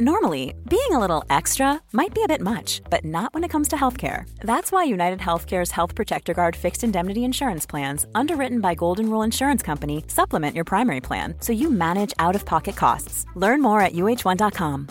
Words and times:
Normally, 0.00 0.54
being 0.68 0.90
a 0.90 0.98
little 0.98 1.22
extra 1.30 1.80
might 1.92 2.12
be 2.12 2.24
a 2.24 2.26
bit 2.26 2.40
much, 2.40 2.82
but 2.90 3.04
not 3.04 3.32
when 3.32 3.44
it 3.44 3.48
comes 3.48 3.68
to 3.68 3.76
healthcare. 3.76 4.24
That's 4.40 4.72
why 4.72 4.82
United 4.82 5.20
Healthcare's 5.20 5.70
Health 5.70 5.94
Protector 5.94 6.34
Guard 6.34 6.56
fixed 6.56 6.82
indemnity 6.82 7.22
insurance 7.22 7.64
plans, 7.64 8.04
underwritten 8.12 8.60
by 8.60 8.74
Golden 8.74 9.08
Rule 9.08 9.22
Insurance 9.22 9.62
Company, 9.62 10.02
supplement 10.08 10.56
your 10.56 10.64
primary 10.64 11.00
plan 11.00 11.36
so 11.38 11.52
you 11.52 11.70
manage 11.70 12.12
out 12.18 12.34
of 12.34 12.44
pocket 12.44 12.74
costs. 12.74 13.24
Learn 13.36 13.62
more 13.62 13.80
at 13.80 13.92
uh1.com. 13.92 14.88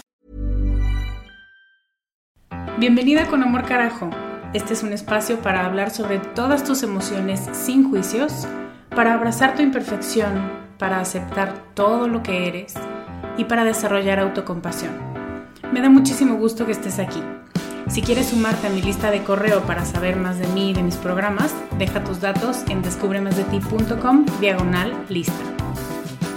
Bienvenida 2.79 3.29
con 3.29 3.43
Amor 3.43 3.63
Carajo. 3.63 4.09
Este 4.53 4.71
es 4.71 4.83
un 4.83 4.93
espacio 4.93 5.41
para 5.41 5.65
hablar 5.65 5.89
sobre 5.91 6.19
todas 6.33 6.63
tus 6.63 6.81
emociones 6.81 7.41
sin 7.51 7.89
juicios, 7.89 8.47
para 8.95 9.15
abrazar 9.15 9.53
tu 9.57 9.61
imperfección, 9.61 10.49
para 10.79 11.01
aceptar 11.01 11.73
todo 11.73 12.07
lo 12.07 12.23
que 12.23 12.47
eres 12.47 12.75
y 13.37 13.45
para 13.45 13.63
desarrollar 13.63 14.19
autocompasión. 14.19 14.93
Me 15.71 15.81
da 15.81 15.89
muchísimo 15.89 16.35
gusto 16.35 16.65
que 16.65 16.71
estés 16.71 16.99
aquí. 16.99 17.21
Si 17.89 18.01
quieres 18.01 18.27
sumarte 18.27 18.67
a 18.67 18.69
mi 18.69 18.81
lista 18.81 19.11
de 19.11 19.23
correo 19.23 19.61
para 19.63 19.85
saber 19.85 20.15
más 20.15 20.39
de 20.39 20.47
mí 20.47 20.71
y 20.71 20.73
de 20.73 20.83
mis 20.83 20.95
programas, 20.95 21.53
deja 21.77 22.03
tus 22.03 22.21
datos 22.21 22.63
en 22.69 22.81
descubremasdeti.com 22.81 24.25
diagonal 24.39 25.05
lista. 25.09 25.33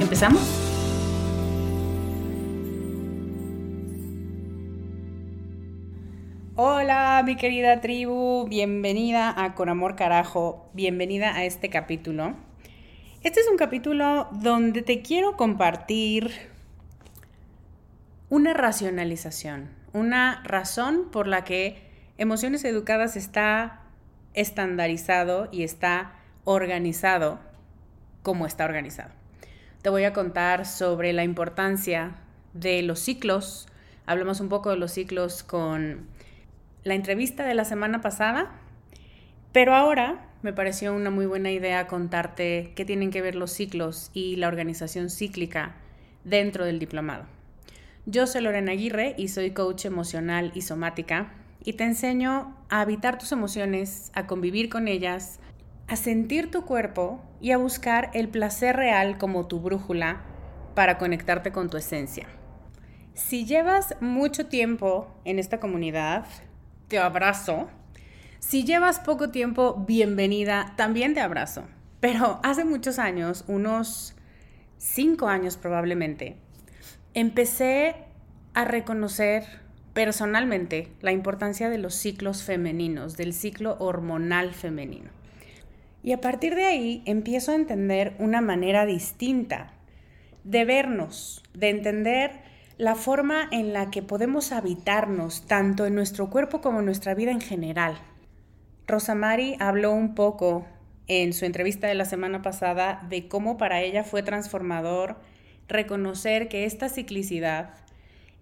¿Empezamos? 0.00 0.66
Hola 6.58 7.22
mi 7.24 7.36
querida 7.36 7.80
tribu, 7.80 8.46
bienvenida 8.48 9.34
a 9.36 9.54
Con 9.54 9.68
Amor 9.68 9.94
Carajo, 9.94 10.70
bienvenida 10.72 11.34
a 11.34 11.44
este 11.44 11.68
capítulo. 11.68 12.34
Este 13.22 13.40
es 13.40 13.48
un 13.50 13.56
capítulo 13.56 14.28
donde 14.32 14.82
te 14.82 15.02
quiero 15.02 15.36
compartir 15.36 16.55
una 18.28 18.54
racionalización, 18.54 19.70
una 19.92 20.42
razón 20.44 21.10
por 21.12 21.28
la 21.28 21.44
que 21.44 21.86
Emociones 22.18 22.64
Educadas 22.64 23.16
está 23.16 23.82
estandarizado 24.34 25.48
y 25.52 25.62
está 25.62 26.12
organizado 26.44 27.38
como 28.22 28.46
está 28.46 28.64
organizado. 28.64 29.10
Te 29.82 29.90
voy 29.90 30.04
a 30.04 30.12
contar 30.12 30.66
sobre 30.66 31.12
la 31.12 31.22
importancia 31.22 32.16
de 32.52 32.82
los 32.82 32.98
ciclos. 32.98 33.68
Hablamos 34.06 34.40
un 34.40 34.48
poco 34.48 34.70
de 34.70 34.76
los 34.76 34.90
ciclos 34.92 35.44
con 35.44 36.06
la 36.82 36.94
entrevista 36.94 37.44
de 37.44 37.54
la 37.54 37.64
semana 37.64 38.00
pasada, 38.00 38.50
pero 39.52 39.74
ahora 39.74 40.26
me 40.42 40.52
pareció 40.52 40.94
una 40.94 41.10
muy 41.10 41.26
buena 41.26 41.52
idea 41.52 41.86
contarte 41.86 42.72
qué 42.74 42.84
tienen 42.84 43.10
que 43.10 43.22
ver 43.22 43.36
los 43.36 43.52
ciclos 43.52 44.10
y 44.12 44.36
la 44.36 44.48
organización 44.48 45.10
cíclica 45.10 45.76
dentro 46.24 46.64
del 46.64 46.80
diplomado. 46.80 47.35
Yo 48.08 48.28
soy 48.28 48.42
Lorena 48.42 48.70
Aguirre 48.70 49.16
y 49.18 49.26
soy 49.26 49.50
coach 49.50 49.84
emocional 49.84 50.52
y 50.54 50.62
somática 50.62 51.32
y 51.64 51.72
te 51.72 51.82
enseño 51.82 52.56
a 52.68 52.80
habitar 52.80 53.18
tus 53.18 53.32
emociones, 53.32 54.12
a 54.14 54.28
convivir 54.28 54.68
con 54.68 54.86
ellas, 54.86 55.40
a 55.88 55.96
sentir 55.96 56.48
tu 56.52 56.64
cuerpo 56.64 57.20
y 57.40 57.50
a 57.50 57.56
buscar 57.56 58.12
el 58.14 58.28
placer 58.28 58.76
real 58.76 59.18
como 59.18 59.48
tu 59.48 59.58
brújula 59.58 60.22
para 60.76 60.98
conectarte 60.98 61.50
con 61.50 61.68
tu 61.68 61.78
esencia. 61.78 62.28
Si 63.14 63.44
llevas 63.44 63.96
mucho 64.00 64.46
tiempo 64.46 65.12
en 65.24 65.40
esta 65.40 65.58
comunidad, 65.58 66.26
te 66.86 67.00
abrazo. 67.00 67.68
Si 68.38 68.62
llevas 68.62 69.00
poco 69.00 69.30
tiempo, 69.30 69.84
bienvenida, 69.84 70.74
también 70.76 71.12
te 71.12 71.22
abrazo. 71.22 71.64
Pero 71.98 72.38
hace 72.44 72.64
muchos 72.64 73.00
años, 73.00 73.42
unos 73.48 74.14
cinco 74.78 75.26
años 75.26 75.56
probablemente, 75.56 76.36
empecé 77.16 77.94
a 78.52 78.66
reconocer 78.66 79.44
personalmente 79.94 80.92
la 81.00 81.12
importancia 81.12 81.70
de 81.70 81.78
los 81.78 81.94
ciclos 81.94 82.42
femeninos, 82.42 83.16
del 83.16 83.32
ciclo 83.32 83.78
hormonal 83.78 84.52
femenino. 84.52 85.08
Y 86.02 86.12
a 86.12 86.20
partir 86.20 86.54
de 86.54 86.66
ahí 86.66 87.02
empiezo 87.06 87.52
a 87.52 87.54
entender 87.54 88.14
una 88.18 88.42
manera 88.42 88.84
distinta 88.84 89.72
de 90.44 90.66
vernos, 90.66 91.42
de 91.54 91.70
entender 91.70 92.32
la 92.76 92.94
forma 92.94 93.48
en 93.50 93.72
la 93.72 93.90
que 93.90 94.02
podemos 94.02 94.52
habitarnos 94.52 95.46
tanto 95.46 95.86
en 95.86 95.94
nuestro 95.94 96.28
cuerpo 96.28 96.60
como 96.60 96.80
en 96.80 96.84
nuestra 96.84 97.14
vida 97.14 97.30
en 97.30 97.40
general. 97.40 97.96
Rosamari 98.86 99.56
habló 99.58 99.92
un 99.92 100.14
poco 100.14 100.66
en 101.08 101.32
su 101.32 101.46
entrevista 101.46 101.86
de 101.86 101.94
la 101.94 102.04
semana 102.04 102.42
pasada 102.42 103.06
de 103.08 103.26
cómo 103.26 103.56
para 103.56 103.80
ella 103.80 104.04
fue 104.04 104.22
transformador 104.22 105.16
reconocer 105.68 106.48
que 106.48 106.64
esta 106.64 106.88
ciclicidad, 106.88 107.70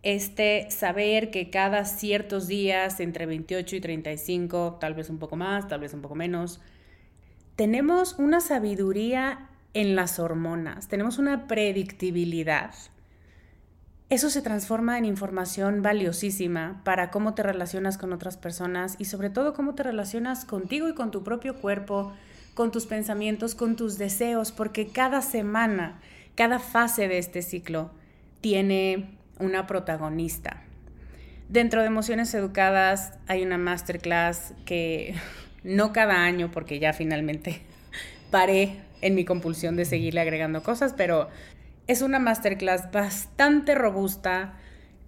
este 0.02 0.70
saber 0.70 1.30
que 1.30 1.50
cada 1.50 1.84
ciertos 1.84 2.46
días, 2.46 3.00
entre 3.00 3.26
28 3.26 3.76
y 3.76 3.80
35, 3.80 4.78
tal 4.80 4.94
vez 4.94 5.08
un 5.08 5.18
poco 5.18 5.36
más, 5.36 5.66
tal 5.68 5.80
vez 5.80 5.94
un 5.94 6.02
poco 6.02 6.14
menos, 6.14 6.60
tenemos 7.56 8.16
una 8.18 8.40
sabiduría 8.40 9.48
en 9.72 9.96
las 9.96 10.18
hormonas, 10.18 10.88
tenemos 10.88 11.18
una 11.18 11.46
predictibilidad. 11.46 12.74
Eso 14.10 14.28
se 14.28 14.42
transforma 14.42 14.98
en 14.98 15.06
información 15.06 15.82
valiosísima 15.82 16.82
para 16.84 17.10
cómo 17.10 17.34
te 17.34 17.42
relacionas 17.42 17.96
con 17.96 18.12
otras 18.12 18.36
personas 18.36 18.96
y 18.98 19.06
sobre 19.06 19.30
todo 19.30 19.54
cómo 19.54 19.74
te 19.74 19.82
relacionas 19.82 20.44
contigo 20.44 20.88
y 20.88 20.94
con 20.94 21.10
tu 21.10 21.24
propio 21.24 21.54
cuerpo, 21.60 22.12
con 22.54 22.70
tus 22.70 22.86
pensamientos, 22.86 23.54
con 23.54 23.76
tus 23.76 23.96
deseos, 23.96 24.52
porque 24.52 24.88
cada 24.88 25.22
semana 25.22 25.98
cada 26.34 26.58
fase 26.58 27.08
de 27.08 27.18
este 27.18 27.42
ciclo 27.42 27.90
tiene 28.40 29.16
una 29.38 29.66
protagonista. 29.66 30.62
Dentro 31.48 31.80
de 31.80 31.88
Emociones 31.88 32.32
Educadas 32.34 33.12
hay 33.26 33.42
una 33.42 33.58
masterclass 33.58 34.54
que 34.64 35.14
no 35.62 35.92
cada 35.92 36.24
año, 36.24 36.50
porque 36.50 36.78
ya 36.78 36.92
finalmente 36.92 37.62
paré 38.30 38.80
en 39.00 39.14
mi 39.14 39.24
compulsión 39.24 39.76
de 39.76 39.84
seguirle 39.84 40.20
agregando 40.20 40.62
cosas, 40.62 40.94
pero 40.96 41.28
es 41.86 42.00
una 42.02 42.18
masterclass 42.18 42.90
bastante 42.90 43.74
robusta, 43.74 44.54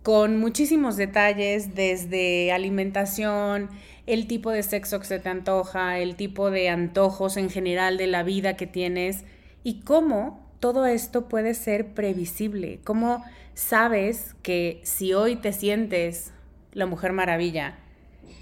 con 0.02 0.38
muchísimos 0.38 0.96
detalles, 0.96 1.75
desde 1.75 2.52
alimentación, 2.52 3.70
el 4.06 4.28
tipo 4.28 4.52
de 4.52 4.62
sexo 4.62 5.00
que 5.00 5.06
se 5.06 5.19
te 5.19 5.28
antoja, 5.28 5.99
el 5.99 6.14
tipo 6.14 6.52
de 6.52 6.69
antojos 6.69 7.37
en 7.37 7.50
general 7.50 7.96
de 7.96 8.06
la 8.06 8.23
vida 8.23 8.56
que 8.56 8.69
tienes 8.69 9.25
y 9.64 9.81
cómo 9.81 10.45
todo 10.61 10.87
esto 10.87 11.29
puede 11.29 11.55
ser 11.55 11.94
previsible. 11.94 12.81
¿Cómo 12.85 13.25
sabes 13.55 14.35
que 14.43 14.81
si 14.85 15.12
hoy 15.12 15.37
te 15.37 15.53
sientes 15.53 16.32
la 16.73 16.87
Mujer 16.87 17.12
Maravilla, 17.12 17.79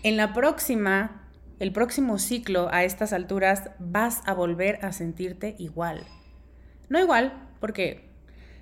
en 0.03 0.17
la 0.17 0.33
próxima, 0.33 1.29
el 1.59 1.73
próximo 1.73 2.19
ciclo 2.19 2.69
a 2.73 2.85
estas 2.85 3.13
alturas 3.13 3.71
vas 3.79 4.23
a 4.27 4.35
volver 4.35 4.85
a 4.85 4.93
sentirte 4.93 5.57
igual? 5.59 6.05
No 6.89 7.01
igual, 7.01 7.33
porque 7.61 8.11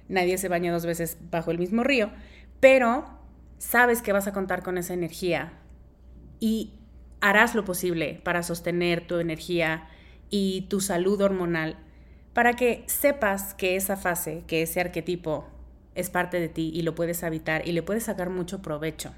nadie 0.08 0.38
se 0.38 0.48
baña 0.48 0.72
dos 0.72 0.86
veces 0.86 1.18
bajo 1.30 1.50
el 1.50 1.58
mismo 1.58 1.82
río, 1.84 2.10
pero 2.60 3.04
sabes 3.58 4.02
que 4.02 4.12
vas 4.12 4.26
a 4.26 4.32
contar 4.32 4.62
con 4.62 4.78
esa 4.78 4.94
energía 4.94 5.52
y 6.40 6.74
harás 7.20 7.54
lo 7.54 7.64
posible 7.64 8.20
para 8.24 8.42
sostener 8.42 9.06
tu 9.06 9.18
energía 9.18 9.88
y 10.28 10.62
tu 10.62 10.80
salud 10.80 11.20
hormonal 11.20 11.76
para 12.32 12.54
que 12.54 12.84
sepas 12.86 13.54
que 13.54 13.76
esa 13.76 13.96
fase, 13.96 14.42
que 14.46 14.62
ese 14.62 14.80
arquetipo 14.80 15.46
es 15.94 16.10
parte 16.10 16.40
de 16.40 16.48
ti 16.48 16.70
y 16.74 16.82
lo 16.82 16.94
puedes 16.94 17.22
habitar 17.24 17.66
y 17.66 17.72
le 17.72 17.82
puedes 17.82 18.04
sacar 18.04 18.30
mucho 18.30 18.62
provecho. 18.62 19.12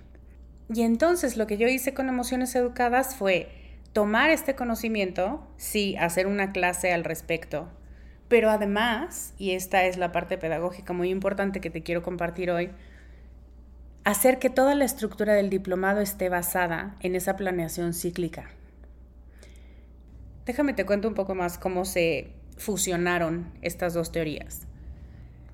Y 0.72 0.82
entonces 0.82 1.36
lo 1.36 1.46
que 1.46 1.56
yo 1.56 1.68
hice 1.68 1.94
con 1.94 2.08
emociones 2.08 2.54
educadas 2.54 3.16
fue 3.16 3.48
tomar 3.92 4.30
este 4.30 4.54
conocimiento, 4.54 5.46
sí, 5.56 5.96
hacer 5.96 6.26
una 6.26 6.52
clase 6.52 6.92
al 6.92 7.04
respecto, 7.04 7.68
pero 8.28 8.50
además, 8.50 9.34
y 9.38 9.52
esta 9.52 9.84
es 9.84 9.98
la 9.98 10.10
parte 10.10 10.38
pedagógica 10.38 10.92
muy 10.92 11.10
importante 11.10 11.60
que 11.60 11.70
te 11.70 11.82
quiero 11.82 12.02
compartir 12.02 12.50
hoy, 12.50 12.70
hacer 14.02 14.38
que 14.38 14.50
toda 14.50 14.74
la 14.74 14.84
estructura 14.84 15.34
del 15.34 15.50
diplomado 15.50 16.00
esté 16.00 16.28
basada 16.28 16.96
en 17.00 17.14
esa 17.14 17.36
planeación 17.36 17.92
cíclica. 17.94 18.50
Déjame 20.46 20.74
te 20.74 20.84
cuento 20.84 21.08
un 21.08 21.14
poco 21.14 21.34
más 21.34 21.58
cómo 21.58 21.84
se 21.84 22.32
fusionaron 22.56 23.52
estas 23.62 23.94
dos 23.94 24.12
teorías. 24.12 24.66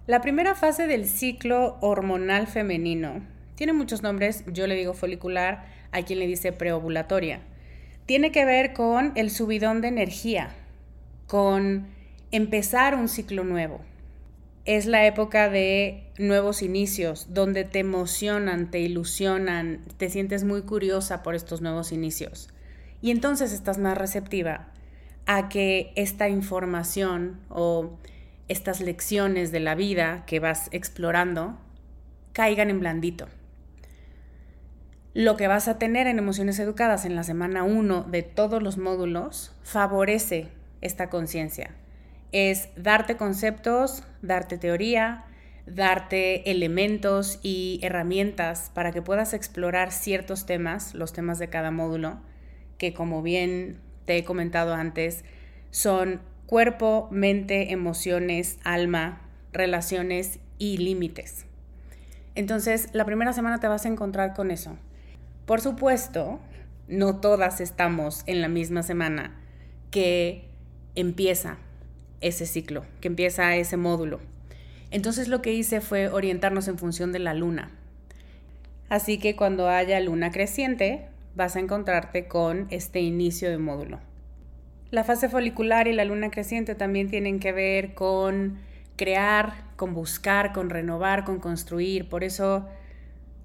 La 0.06 0.20
primera 0.20 0.55
fase 0.55 0.87
del 0.87 1.06
ciclo 1.06 1.76
hormonal 1.81 2.47
femenino 2.47 3.23
tiene 3.55 3.73
muchos 3.75 4.02
nombres, 4.02 4.43
yo 4.47 4.67
le 4.67 4.75
digo 4.75 4.94
folicular, 4.94 5.67
hay 5.93 6.05
quien 6.05 6.19
le 6.19 6.26
dice 6.26 6.50
preovulatoria. 6.50 7.43
Tiene 8.06 8.32
que 8.32 8.44
ver 8.44 8.73
con 8.73 9.12
el 9.17 9.31
subidón 9.31 9.82
de 9.82 9.88
energía, 9.88 10.50
con 11.26 11.87
empezar 12.32 12.94
un 12.94 13.08
ciclo 13.08 13.44
nuevo. 13.44 13.82
Es 14.64 14.87
la 14.87 15.06
época 15.06 15.49
de 15.50 16.05
nuevos 16.19 16.62
inicios, 16.62 17.35
donde 17.35 17.64
te 17.64 17.81
emocionan, 17.81 18.70
te 18.70 18.81
ilusionan, 18.81 19.81
te 19.97 20.11
sientes 20.11 20.43
muy 20.43 20.62
curiosa 20.62 21.23
por 21.23 21.35
estos 21.35 21.61
nuevos 21.61 21.93
inicios. 21.93 22.49
Y 23.02 23.11
entonces 23.11 23.52
estás 23.52 23.79
más 23.79 23.97
receptiva 23.97 24.73
a 25.26 25.49
que 25.49 25.93
esta 25.96 26.28
información 26.28 27.40
o 27.49 27.99
estas 28.49 28.81
lecciones 28.81 29.52
de 29.52 29.61
la 29.61 29.75
vida 29.75 30.25
que 30.26 30.40
vas 30.40 30.69
explorando 30.72 31.56
caigan 32.32 32.70
en 32.70 32.81
blandito. 32.81 33.28
Lo 35.14 35.37
que 35.37 35.49
vas 35.49 35.69
a 35.69 35.78
tener 35.78 36.06
en 36.06 36.19
emociones 36.19 36.58
educadas 36.58 37.05
en 37.05 37.17
la 37.17 37.25
semana 37.25 37.64
1 37.64 38.05
de 38.05 38.22
todos 38.22 38.62
los 38.62 38.78
módulos 38.78 39.52
favorece 39.62 40.49
esta 40.81 41.11
conciencia. 41.11 41.70
Es 42.32 42.69
darte 42.76 43.16
conceptos, 43.16 44.05
darte 44.23 44.56
teoría, 44.56 45.25
darte 45.66 46.50
elementos 46.50 47.40
y 47.43 47.81
herramientas 47.82 48.70
para 48.75 48.93
que 48.93 49.02
puedas 49.02 49.34
explorar 49.34 49.93
ciertos 49.93 50.46
temas, 50.46 50.94
los 50.94 51.12
temas 51.12 51.38
de 51.38 51.49
cada 51.49 51.70
módulo, 51.70 52.20
que 52.78 52.94
como 52.94 53.23
bien 53.23 53.81
te 54.11 54.19
he 54.19 54.25
comentado 54.25 54.75
antes, 54.75 55.25
son 55.71 56.21
cuerpo, 56.47 57.07
mente, 57.12 57.71
emociones, 57.71 58.59
alma, 58.65 59.21
relaciones 59.53 60.41
y 60.59 60.79
límites. 60.79 61.47
Entonces, 62.35 62.89
la 62.93 63.05
primera 63.05 63.33
semana 63.33 63.61
te 63.61 63.69
vas 63.69 63.85
a 63.85 63.89
encontrar 63.89 64.35
con 64.35 64.51
eso. 64.51 64.77
Por 65.47 65.61
supuesto, 65.61 66.41
no 66.89 67.21
todas 67.21 67.61
estamos 67.61 68.25
en 68.27 68.41
la 68.41 68.49
misma 68.49 68.83
semana 68.83 69.39
que 69.93 70.49
empieza 70.97 71.59
ese 72.21 72.47
ciclo, 72.47 72.85
que 73.01 73.07
empieza 73.07 73.55
ese 73.55 73.77
módulo. 73.77 74.19
Entonces 74.91 75.29
lo 75.29 75.41
que 75.41 75.53
hice 75.53 75.81
fue 75.81 76.09
orientarnos 76.09 76.67
en 76.67 76.79
función 76.79 77.12
de 77.12 77.21
la 77.21 77.33
luna. 77.33 77.71
Así 78.89 79.19
que 79.19 79.37
cuando 79.37 79.69
haya 79.69 80.01
luna 80.01 80.33
creciente, 80.33 81.10
vas 81.35 81.56
a 81.56 81.61
encontrarte 81.61 82.27
con 82.27 82.67
este 82.71 83.00
inicio 83.00 83.50
de 83.50 83.59
módulo. 83.59 84.00
La 84.91 85.05
fase 85.05 85.29
folicular 85.29 85.87
y 85.87 85.93
la 85.93 86.05
luna 86.05 86.31
creciente 86.31 86.75
también 86.75 87.09
tienen 87.09 87.38
que 87.38 87.53
ver 87.53 87.94
con 87.94 88.59
crear, 88.97 89.53
con 89.77 89.94
buscar, 89.94 90.53
con 90.53 90.69
renovar, 90.69 91.25
con 91.25 91.38
construir. 91.38 92.09
Por 92.09 92.25
eso 92.25 92.69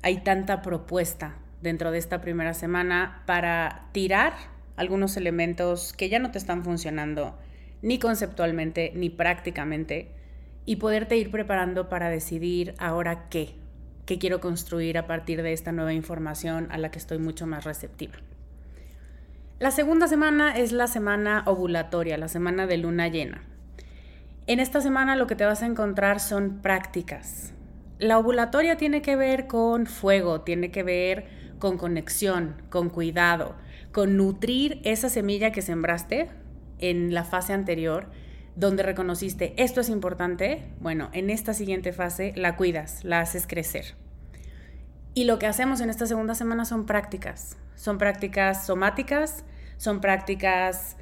hay 0.02 0.18
tanta 0.18 0.62
propuesta 0.62 1.36
dentro 1.62 1.92
de 1.92 2.00
esta 2.00 2.22
primera 2.22 2.54
semana 2.54 3.24
para 3.26 3.88
tirar 3.92 4.34
algunos 4.76 5.18
elementos 5.18 5.94
que 5.94 6.10
ya 6.10 6.20
no 6.20 6.32
te 6.32 6.38
están 6.38 6.64
funcionando 6.64 7.38
ni 7.82 8.00
conceptualmente 8.00 8.92
ni 8.96 9.10
prácticamente 9.10 10.10
y 10.66 10.78
poderte 10.78 11.18
ir 11.18 11.32
preparando 11.32 11.90
para 11.90 12.10
decidir 12.10 12.74
ahora 12.80 13.30
qué, 13.30 13.54
qué 14.06 14.20
quiero 14.20 14.40
construir 14.40 14.98
a 14.98 15.08
partir 15.08 15.42
de 15.42 15.54
esta 15.54 15.72
nueva 15.72 15.94
información 15.94 16.68
a 16.72 16.78
la 16.78 16.92
que 16.92 17.00
estoy 17.00 17.18
mucho 17.18 17.48
más 17.48 17.64
receptiva. 17.64 18.14
La 19.60 19.72
segunda 19.72 20.08
semana 20.08 20.58
es 20.58 20.72
la 20.72 20.88
semana 20.88 21.44
ovulatoria, 21.46 22.18
la 22.18 22.28
semana 22.28 22.68
de 22.68 22.78
luna 22.78 23.08
llena. 23.08 23.42
En 24.48 24.60
esta 24.60 24.82
semana 24.82 25.16
lo 25.16 25.28
que 25.28 25.36
te 25.36 25.46
vas 25.46 25.64
a 25.64 25.66
encontrar 25.66 26.20
son 26.20 26.62
prácticas. 26.62 27.54
La 27.98 28.20
ovulatoria 28.20 28.78
tiene 28.78 29.02
que 29.02 29.16
ver 29.16 29.48
con 29.48 29.88
fuego, 29.88 30.42
tiene 30.42 30.72
que 30.72 30.84
ver 30.84 31.26
con 31.58 31.78
conexión, 31.78 32.62
con 32.70 32.90
cuidado, 32.90 33.56
con 33.92 34.18
nutrir 34.18 34.82
esa 34.84 35.10
semilla 35.10 35.52
que 35.52 35.62
sembraste 35.62 36.30
en 36.80 37.14
la 37.14 37.24
fase 37.24 37.54
anterior, 37.54 38.10
donde 38.56 38.84
reconociste 38.84 39.54
esto 39.58 39.82
es 39.82 39.90
importante, 39.90 40.64
bueno, 40.80 41.10
en 41.14 41.30
esta 41.30 41.54
siguiente 41.54 41.94
fase 41.94 42.34
la 42.36 42.56
cuidas, 42.56 43.04
la 43.04 43.20
haces 43.20 43.48
crecer. 43.48 43.96
Y 45.14 45.26
lo 45.26 45.40
que 45.40 45.48
hacemos 45.48 45.82
en 45.82 45.90
esta 45.90 46.06
segunda 46.06 46.36
semana 46.36 46.66
son 46.66 46.86
prácticas. 46.86 47.58
Son 47.76 47.98
prácticas 47.98 48.66
somáticas, 48.66 49.44
son 49.78 50.02
prácticas 50.02 50.98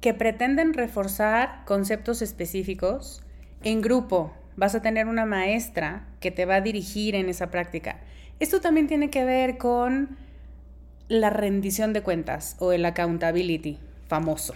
que 0.00 0.12
pretenden 0.14 0.74
reforzar 0.74 1.64
conceptos 1.64 2.20
específicos. 2.20 3.22
En 3.62 3.80
grupo 3.80 4.34
vas 4.56 4.74
a 4.74 4.82
tener 4.82 5.06
una 5.06 5.26
maestra 5.26 6.06
que 6.20 6.30
te 6.30 6.44
va 6.44 6.56
a 6.56 6.60
dirigir 6.60 7.14
en 7.14 7.28
esa 7.28 7.50
práctica. 7.50 8.00
Esto 8.38 8.60
también 8.60 8.86
tiene 8.86 9.10
que 9.10 9.24
ver 9.24 9.56
con 9.58 10.18
la 11.08 11.30
rendición 11.30 11.92
de 11.92 12.02
cuentas 12.02 12.56
o 12.58 12.72
el 12.72 12.84
accountability 12.84 13.78
famoso, 14.06 14.54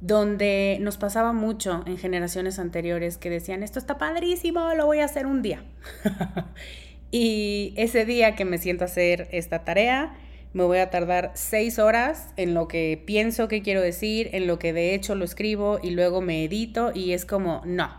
donde 0.00 0.78
nos 0.80 0.96
pasaba 0.98 1.32
mucho 1.32 1.82
en 1.86 1.98
generaciones 1.98 2.58
anteriores 2.58 3.18
que 3.18 3.30
decían, 3.30 3.62
esto 3.62 3.78
está 3.78 3.98
padrísimo, 3.98 4.74
lo 4.74 4.86
voy 4.86 5.00
a 5.00 5.04
hacer 5.06 5.26
un 5.26 5.42
día. 5.42 5.62
Y 7.10 7.72
ese 7.76 8.04
día 8.04 8.34
que 8.34 8.44
me 8.44 8.58
siento 8.58 8.84
a 8.84 8.86
hacer 8.86 9.28
esta 9.30 9.64
tarea, 9.64 10.14
me 10.52 10.64
voy 10.64 10.78
a 10.78 10.90
tardar 10.90 11.30
seis 11.34 11.78
horas 11.78 12.28
en 12.36 12.54
lo 12.54 12.66
que 12.66 13.02
pienso 13.06 13.48
que 13.48 13.62
quiero 13.62 13.80
decir, 13.80 14.30
en 14.32 14.46
lo 14.46 14.58
que 14.58 14.72
de 14.72 14.94
hecho 14.94 15.14
lo 15.14 15.24
escribo 15.24 15.78
y 15.82 15.90
luego 15.90 16.20
me 16.20 16.44
edito 16.44 16.92
y 16.94 17.12
es 17.12 17.24
como, 17.24 17.62
no, 17.64 17.90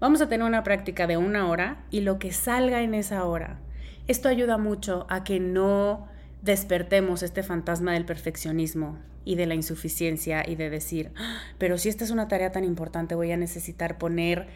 vamos 0.00 0.20
a 0.20 0.28
tener 0.28 0.46
una 0.46 0.64
práctica 0.64 1.06
de 1.06 1.16
una 1.16 1.48
hora 1.48 1.84
y 1.90 2.00
lo 2.00 2.18
que 2.18 2.32
salga 2.32 2.82
en 2.82 2.94
esa 2.94 3.24
hora. 3.24 3.60
Esto 4.08 4.28
ayuda 4.28 4.58
mucho 4.58 5.06
a 5.08 5.24
que 5.24 5.40
no 5.40 6.08
despertemos 6.44 7.22
este 7.22 7.42
fantasma 7.42 7.92
del 7.92 8.04
perfeccionismo 8.04 8.98
y 9.24 9.34
de 9.36 9.46
la 9.46 9.54
insuficiencia 9.54 10.44
y 10.46 10.54
de 10.54 10.70
decir, 10.70 11.10
ah, 11.16 11.40
pero 11.58 11.78
si 11.78 11.88
esta 11.88 12.04
es 12.04 12.10
una 12.10 12.28
tarea 12.28 12.52
tan 12.52 12.64
importante 12.64 13.14
voy 13.14 13.32
a 13.32 13.36
necesitar 13.36 13.96
poner 13.96 14.46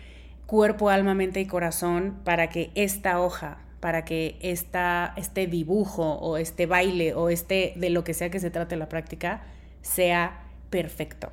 cuerpo, 0.46 0.90
alma, 0.90 1.14
mente 1.14 1.40
y 1.40 1.46
corazón 1.46 2.18
para 2.24 2.50
que 2.50 2.70
esta 2.74 3.20
hoja 3.20 3.64
para 3.80 4.04
que 4.04 4.38
esta, 4.40 5.14
este 5.16 5.46
dibujo 5.46 6.14
o 6.14 6.36
este 6.36 6.66
baile 6.66 7.14
o 7.14 7.28
este 7.28 7.74
de 7.76 7.90
lo 7.90 8.04
que 8.04 8.14
sea 8.14 8.30
que 8.30 8.40
se 8.40 8.50
trate 8.50 8.76
la 8.76 8.88
práctica 8.88 9.42
sea 9.82 10.42
perfecto. 10.70 11.30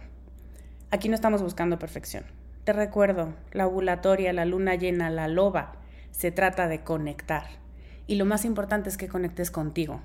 Aquí 0.91 1.09
no 1.09 1.15
estamos 1.15 1.41
buscando 1.41 1.79
perfección. 1.79 2.23
Te 2.63 2.73
recuerdo, 2.73 3.33
la 3.51 3.67
ovulatoria, 3.67 4.31
la 4.31 4.45
luna 4.45 4.75
llena, 4.75 5.09
la 5.09 5.27
loba, 5.27 5.73
se 6.11 6.31
trata 6.31 6.67
de 6.67 6.83
conectar. 6.83 7.45
Y 8.07 8.15
lo 8.15 8.25
más 8.25 8.45
importante 8.45 8.89
es 8.89 8.97
que 8.97 9.07
conectes 9.07 9.49
contigo. 9.49 10.01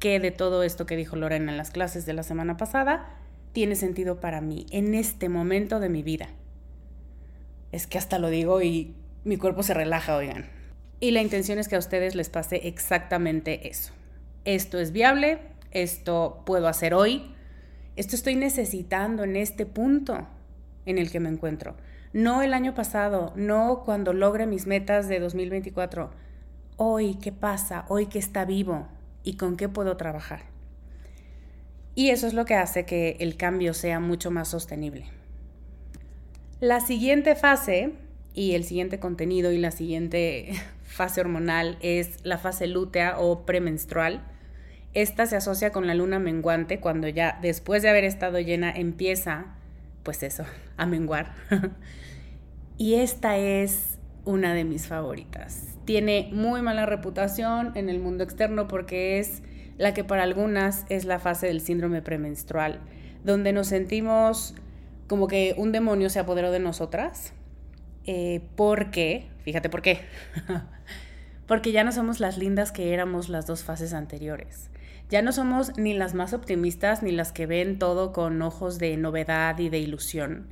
¿Qué 0.00 0.18
de 0.18 0.30
todo 0.30 0.62
esto 0.62 0.86
que 0.86 0.96
dijo 0.96 1.14
Lorena 1.14 1.52
en 1.52 1.58
las 1.58 1.70
clases 1.70 2.06
de 2.06 2.14
la 2.14 2.22
semana 2.22 2.56
pasada 2.56 3.18
tiene 3.52 3.76
sentido 3.76 4.18
para 4.18 4.40
mí 4.40 4.64
en 4.70 4.94
este 4.94 5.28
momento 5.28 5.78
de 5.78 5.90
mi 5.90 6.02
vida? 6.02 6.30
Es 7.70 7.86
que 7.86 7.98
hasta 7.98 8.18
lo 8.18 8.30
digo 8.30 8.62
y 8.62 8.94
mi 9.24 9.36
cuerpo 9.36 9.62
se 9.62 9.74
relaja, 9.74 10.16
oigan. 10.16 10.48
Y 11.00 11.10
la 11.10 11.20
intención 11.20 11.58
es 11.58 11.68
que 11.68 11.76
a 11.76 11.78
ustedes 11.78 12.14
les 12.14 12.30
pase 12.30 12.66
exactamente 12.66 13.68
eso. 13.68 13.92
Esto 14.46 14.78
es 14.78 14.90
viable, 14.92 15.38
esto 15.70 16.44
puedo 16.46 16.66
hacer 16.66 16.94
hoy, 16.94 17.34
esto 17.96 18.16
estoy 18.16 18.36
necesitando 18.36 19.24
en 19.24 19.36
este 19.36 19.66
punto 19.66 20.26
en 20.86 20.96
el 20.96 21.10
que 21.10 21.20
me 21.20 21.28
encuentro. 21.28 21.76
No 22.14 22.40
el 22.40 22.54
año 22.54 22.74
pasado, 22.74 23.34
no 23.36 23.82
cuando 23.84 24.14
logre 24.14 24.46
mis 24.46 24.66
metas 24.66 25.08
de 25.08 25.20
2024. 25.20 26.10
Hoy, 26.78 27.16
¿qué 27.16 27.32
pasa? 27.32 27.84
Hoy 27.88 28.06
que 28.06 28.18
está 28.18 28.46
vivo 28.46 28.88
y 29.30 29.34
con 29.34 29.56
qué 29.56 29.68
puedo 29.68 29.96
trabajar. 29.96 30.40
Y 31.94 32.10
eso 32.10 32.26
es 32.26 32.34
lo 32.34 32.44
que 32.46 32.54
hace 32.54 32.84
que 32.84 33.16
el 33.20 33.36
cambio 33.36 33.74
sea 33.74 34.00
mucho 34.00 34.32
más 34.32 34.48
sostenible. 34.48 35.04
La 36.58 36.80
siguiente 36.80 37.36
fase 37.36 37.92
y 38.34 38.54
el 38.54 38.64
siguiente 38.64 38.98
contenido 38.98 39.52
y 39.52 39.58
la 39.58 39.70
siguiente 39.70 40.50
fase 40.82 41.20
hormonal 41.20 41.78
es 41.80 42.24
la 42.24 42.38
fase 42.38 42.66
lútea 42.66 43.20
o 43.20 43.46
premenstrual. 43.46 44.26
Esta 44.94 45.26
se 45.26 45.36
asocia 45.36 45.70
con 45.70 45.86
la 45.86 45.94
luna 45.94 46.18
menguante 46.18 46.80
cuando 46.80 47.06
ya 47.06 47.38
después 47.40 47.82
de 47.82 47.90
haber 47.90 48.02
estado 48.02 48.40
llena 48.40 48.72
empieza 48.72 49.54
pues 50.02 50.24
eso, 50.24 50.44
a 50.76 50.86
menguar. 50.86 51.34
y 52.78 52.94
esta 52.94 53.38
es 53.38 53.99
una 54.24 54.54
de 54.54 54.64
mis 54.64 54.86
favoritas. 54.86 55.78
Tiene 55.84 56.28
muy 56.32 56.62
mala 56.62 56.86
reputación 56.86 57.72
en 57.74 57.88
el 57.88 57.98
mundo 57.98 58.24
externo 58.24 58.68
porque 58.68 59.18
es 59.18 59.42
la 59.78 59.94
que 59.94 60.04
para 60.04 60.22
algunas 60.22 60.84
es 60.88 61.04
la 61.04 61.18
fase 61.18 61.46
del 61.46 61.60
síndrome 61.60 62.02
premenstrual, 62.02 62.80
donde 63.24 63.52
nos 63.52 63.68
sentimos 63.68 64.54
como 65.06 65.26
que 65.26 65.54
un 65.56 65.72
demonio 65.72 66.10
se 66.10 66.20
apoderó 66.20 66.52
de 66.52 66.60
nosotras. 66.60 67.32
Eh, 68.06 68.42
porque, 68.56 69.28
fíjate 69.42 69.68
por 69.68 69.82
qué, 69.82 70.00
porque 71.46 71.72
ya 71.72 71.84
no 71.84 71.92
somos 71.92 72.20
las 72.20 72.38
lindas 72.38 72.72
que 72.72 72.94
éramos 72.94 73.28
las 73.28 73.46
dos 73.46 73.64
fases 73.64 73.92
anteriores. 73.92 74.70
Ya 75.10 75.22
no 75.22 75.32
somos 75.32 75.76
ni 75.76 75.94
las 75.94 76.14
más 76.14 76.32
optimistas 76.32 77.02
ni 77.02 77.10
las 77.10 77.32
que 77.32 77.46
ven 77.46 77.78
todo 77.78 78.12
con 78.12 78.40
ojos 78.42 78.78
de 78.78 78.96
novedad 78.96 79.58
y 79.58 79.68
de 79.68 79.80
ilusión. 79.80 80.46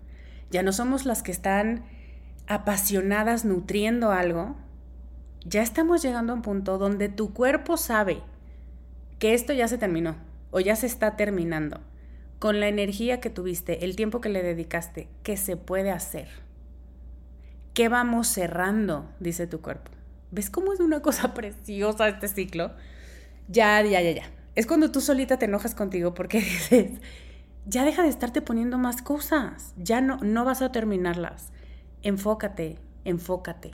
Ya 0.50 0.62
no 0.64 0.72
somos 0.72 1.06
las 1.06 1.22
que 1.22 1.30
están 1.30 1.84
apasionadas 2.48 3.44
nutriendo 3.44 4.10
algo, 4.10 4.56
ya 5.44 5.62
estamos 5.62 6.02
llegando 6.02 6.32
a 6.32 6.36
un 6.36 6.42
punto 6.42 6.78
donde 6.78 7.08
tu 7.08 7.32
cuerpo 7.32 7.76
sabe 7.76 8.22
que 9.18 9.34
esto 9.34 9.52
ya 9.52 9.68
se 9.68 9.78
terminó 9.78 10.16
o 10.50 10.60
ya 10.60 10.74
se 10.74 10.86
está 10.86 11.16
terminando. 11.16 11.80
Con 12.38 12.60
la 12.60 12.68
energía 12.68 13.20
que 13.20 13.30
tuviste, 13.30 13.84
el 13.84 13.96
tiempo 13.96 14.20
que 14.20 14.28
le 14.28 14.42
dedicaste, 14.42 15.08
¿qué 15.22 15.36
se 15.36 15.56
puede 15.56 15.90
hacer? 15.90 16.28
¿Qué 17.74 17.88
vamos 17.88 18.28
cerrando? 18.28 19.10
Dice 19.20 19.46
tu 19.46 19.60
cuerpo. 19.60 19.90
¿Ves 20.30 20.48
cómo 20.48 20.72
es 20.72 20.80
una 20.80 21.00
cosa 21.00 21.34
preciosa 21.34 22.08
este 22.08 22.28
ciclo? 22.28 22.72
Ya, 23.48 23.82
ya, 23.82 24.00
ya, 24.00 24.12
ya. 24.12 24.30
Es 24.54 24.66
cuando 24.66 24.90
tú 24.90 25.00
solita 25.00 25.38
te 25.38 25.44
enojas 25.44 25.74
contigo 25.74 26.14
porque 26.14 26.38
dices, 26.40 26.92
ya 27.66 27.84
deja 27.84 28.02
de 28.02 28.08
estarte 28.08 28.40
poniendo 28.40 28.78
más 28.78 29.02
cosas, 29.02 29.74
ya 29.76 30.00
no, 30.00 30.16
no 30.18 30.44
vas 30.44 30.62
a 30.62 30.72
terminarlas 30.72 31.52
enfócate, 32.02 32.78
enfócate. 33.04 33.72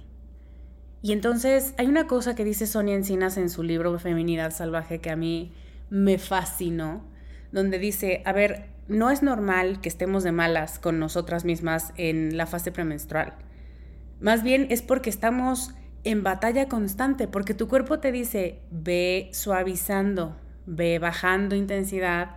Y 1.03 1.13
entonces 1.13 1.75
hay 1.77 1.87
una 1.87 2.07
cosa 2.07 2.35
que 2.35 2.45
dice 2.45 2.67
Sonia 2.67 2.95
Encinas 2.95 3.37
en 3.37 3.51
su 3.51 3.63
libro 3.63 3.99
Feminidad 3.99 4.53
Salvaje 4.53 5.01
que 5.01 5.11
a 5.11 5.17
mí 5.17 5.53
me 5.91 6.19
fascinó, 6.19 7.05
donde 7.53 7.79
dice, 7.79 8.23
a 8.25 8.33
ver, 8.33 8.71
no 8.89 9.11
es 9.11 9.23
normal 9.23 9.81
que 9.81 9.89
estemos 9.89 10.25
de 10.25 10.33
malas 10.33 10.79
con 10.79 10.99
nosotras 10.99 11.45
mismas 11.45 11.93
en 11.97 12.37
la 12.37 12.47
fase 12.47 12.73
premenstrual. 12.73 13.35
Más 14.21 14.43
bien 14.43 14.67
es 14.71 14.83
porque 14.83 15.11
estamos 15.11 15.75
en 16.05 16.23
batalla 16.23 16.69
constante, 16.69 17.29
porque 17.29 17.55
tu 17.55 17.69
cuerpo 17.69 17.99
te 17.99 18.13
dice, 18.13 18.61
ve 18.71 19.31
suavizando, 19.33 20.37
ve 20.67 20.99
bajando 20.99 21.55
intensidad, 21.55 22.37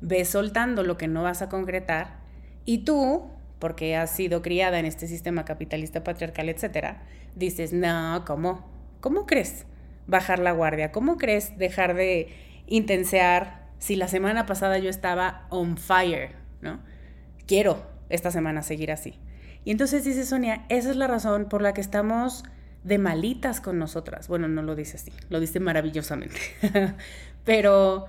ve 0.00 0.24
soltando 0.24 0.82
lo 0.82 0.96
que 0.96 1.08
no 1.08 1.22
vas 1.22 1.42
a 1.42 1.48
concretar, 1.48 2.20
y 2.64 2.78
tú 2.84 3.30
porque 3.60 3.94
has 3.94 4.10
sido 4.10 4.42
criada 4.42 4.80
en 4.80 4.86
este 4.86 5.06
sistema 5.06 5.44
capitalista 5.44 6.02
patriarcal, 6.02 6.48
etcétera, 6.48 7.02
dices, 7.36 7.72
no, 7.72 8.24
¿cómo? 8.26 8.68
¿Cómo 9.00 9.26
crees 9.26 9.66
bajar 10.08 10.40
la 10.40 10.50
guardia? 10.50 10.90
¿Cómo 10.90 11.16
crees 11.16 11.56
dejar 11.56 11.94
de 11.94 12.34
intensear 12.66 13.68
si 13.78 13.96
la 13.96 14.08
semana 14.08 14.46
pasada 14.46 14.78
yo 14.78 14.90
estaba 14.90 15.46
on 15.50 15.76
fire, 15.76 16.32
¿no? 16.60 16.80
Quiero 17.46 17.86
esta 18.08 18.30
semana 18.30 18.62
seguir 18.62 18.90
así. 18.90 19.18
Y 19.64 19.70
entonces 19.70 20.04
dice 20.04 20.24
Sonia, 20.24 20.64
esa 20.68 20.90
es 20.90 20.96
la 20.96 21.06
razón 21.06 21.48
por 21.48 21.62
la 21.62 21.74
que 21.74 21.80
estamos 21.80 22.44
de 22.84 22.98
malitas 22.98 23.60
con 23.60 23.78
nosotras. 23.78 24.28
Bueno, 24.28 24.48
no 24.48 24.62
lo 24.62 24.74
dice 24.74 24.96
así, 24.96 25.12
lo 25.28 25.38
dice 25.40 25.60
maravillosamente. 25.60 26.38
Pero 27.44 28.06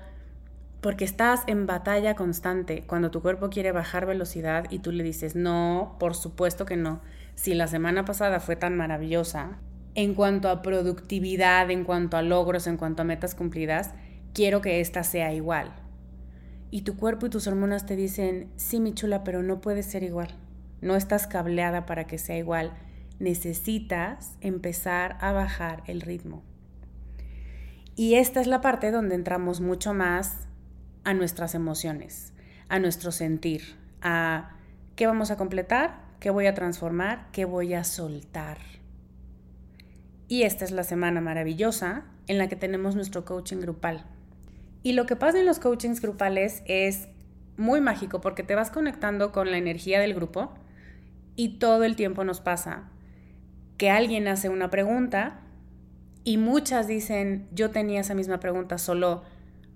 porque 0.82 1.04
estás 1.04 1.44
en 1.46 1.66
batalla 1.66 2.16
constante 2.16 2.82
cuando 2.88 3.12
tu 3.12 3.22
cuerpo 3.22 3.50
quiere 3.50 3.70
bajar 3.70 4.04
velocidad 4.04 4.66
y 4.68 4.80
tú 4.80 4.90
le 4.90 5.04
dices, 5.04 5.36
no, 5.36 5.96
por 6.00 6.16
supuesto 6.16 6.66
que 6.66 6.76
no. 6.76 7.00
Si 7.36 7.54
la 7.54 7.68
semana 7.68 8.04
pasada 8.04 8.40
fue 8.40 8.56
tan 8.56 8.76
maravillosa, 8.76 9.60
en 9.94 10.14
cuanto 10.14 10.48
a 10.48 10.60
productividad, 10.60 11.70
en 11.70 11.84
cuanto 11.84 12.16
a 12.16 12.22
logros, 12.22 12.66
en 12.66 12.76
cuanto 12.76 13.02
a 13.02 13.04
metas 13.04 13.36
cumplidas, 13.36 13.92
quiero 14.34 14.60
que 14.60 14.80
esta 14.80 15.04
sea 15.04 15.32
igual. 15.32 15.72
Y 16.72 16.82
tu 16.82 16.96
cuerpo 16.96 17.26
y 17.26 17.30
tus 17.30 17.46
hormonas 17.46 17.86
te 17.86 17.94
dicen, 17.94 18.50
sí, 18.56 18.80
mi 18.80 18.92
chula, 18.92 19.22
pero 19.22 19.44
no 19.44 19.60
puede 19.60 19.84
ser 19.84 20.02
igual. 20.02 20.34
No 20.80 20.96
estás 20.96 21.28
cableada 21.28 21.86
para 21.86 22.08
que 22.08 22.18
sea 22.18 22.38
igual. 22.38 22.72
Necesitas 23.20 24.36
empezar 24.40 25.16
a 25.20 25.30
bajar 25.30 25.84
el 25.86 26.00
ritmo. 26.00 26.42
Y 27.94 28.14
esta 28.14 28.40
es 28.40 28.48
la 28.48 28.60
parte 28.60 28.90
donde 28.90 29.14
entramos 29.14 29.60
mucho 29.60 29.94
más 29.94 30.48
a 31.04 31.14
nuestras 31.14 31.54
emociones, 31.54 32.32
a 32.68 32.78
nuestro 32.78 33.12
sentir, 33.12 33.76
a 34.00 34.50
qué 34.96 35.06
vamos 35.06 35.30
a 35.30 35.36
completar, 35.36 36.00
qué 36.20 36.30
voy 36.30 36.46
a 36.46 36.54
transformar, 36.54 37.28
qué 37.32 37.44
voy 37.44 37.74
a 37.74 37.84
soltar. 37.84 38.58
Y 40.28 40.42
esta 40.44 40.64
es 40.64 40.70
la 40.70 40.84
semana 40.84 41.20
maravillosa 41.20 42.04
en 42.26 42.38
la 42.38 42.48
que 42.48 42.56
tenemos 42.56 42.94
nuestro 42.94 43.24
coaching 43.24 43.58
grupal. 43.58 44.06
Y 44.82 44.92
lo 44.92 45.06
que 45.06 45.16
pasa 45.16 45.38
en 45.38 45.46
los 45.46 45.58
coachings 45.58 46.00
grupales 46.00 46.62
es 46.66 47.08
muy 47.56 47.80
mágico 47.80 48.20
porque 48.20 48.42
te 48.42 48.54
vas 48.54 48.70
conectando 48.70 49.32
con 49.32 49.50
la 49.50 49.58
energía 49.58 50.00
del 50.00 50.14
grupo 50.14 50.54
y 51.36 51.58
todo 51.58 51.84
el 51.84 51.96
tiempo 51.96 52.24
nos 52.24 52.40
pasa 52.40 52.84
que 53.76 53.90
alguien 53.90 54.28
hace 54.28 54.48
una 54.48 54.70
pregunta 54.70 55.40
y 56.24 56.36
muchas 56.38 56.86
dicen, 56.86 57.48
yo 57.52 57.70
tenía 57.70 58.00
esa 58.00 58.14
misma 58.14 58.38
pregunta, 58.38 58.78
solo 58.78 59.22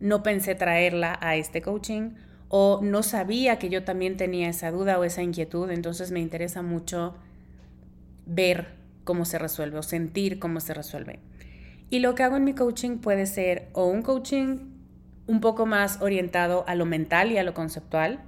no 0.01 0.23
pensé 0.23 0.55
traerla 0.55 1.19
a 1.21 1.37
este 1.37 1.63
coaching 1.63 2.11
o 2.49 2.81
no 2.83 3.03
sabía 3.03 3.59
que 3.59 3.69
yo 3.69 3.85
también 3.85 4.17
tenía 4.17 4.49
esa 4.49 4.71
duda 4.71 4.99
o 4.99 5.05
esa 5.05 5.23
inquietud, 5.23 5.71
entonces 5.71 6.11
me 6.11 6.21
interesa 6.21 6.63
mucho 6.63 7.17
ver 8.27 8.75
cómo 9.05 9.25
se 9.25 9.39
resuelve 9.39 9.79
o 9.79 9.83
sentir 9.83 10.39
cómo 10.39 10.61
se 10.61 10.75
resuelve. 10.75 11.21
Y 11.91 12.01
lo 12.01 12.15
que 12.15 12.23
hago 12.23 12.37
en 12.37 12.45
mi 12.45 12.55
coaching 12.55 12.99
puede 12.99 13.27
ser 13.27 13.69
o 13.73 13.87
un 13.87 14.03
coaching 14.03 14.59
un 15.27 15.41
poco 15.41 15.67
más 15.67 16.01
orientado 16.01 16.65
a 16.69 16.75
lo 16.75 16.87
mental 16.87 17.33
y 17.33 17.39
a 17.39 17.43
lo 17.43 17.55
conceptual, 17.55 18.21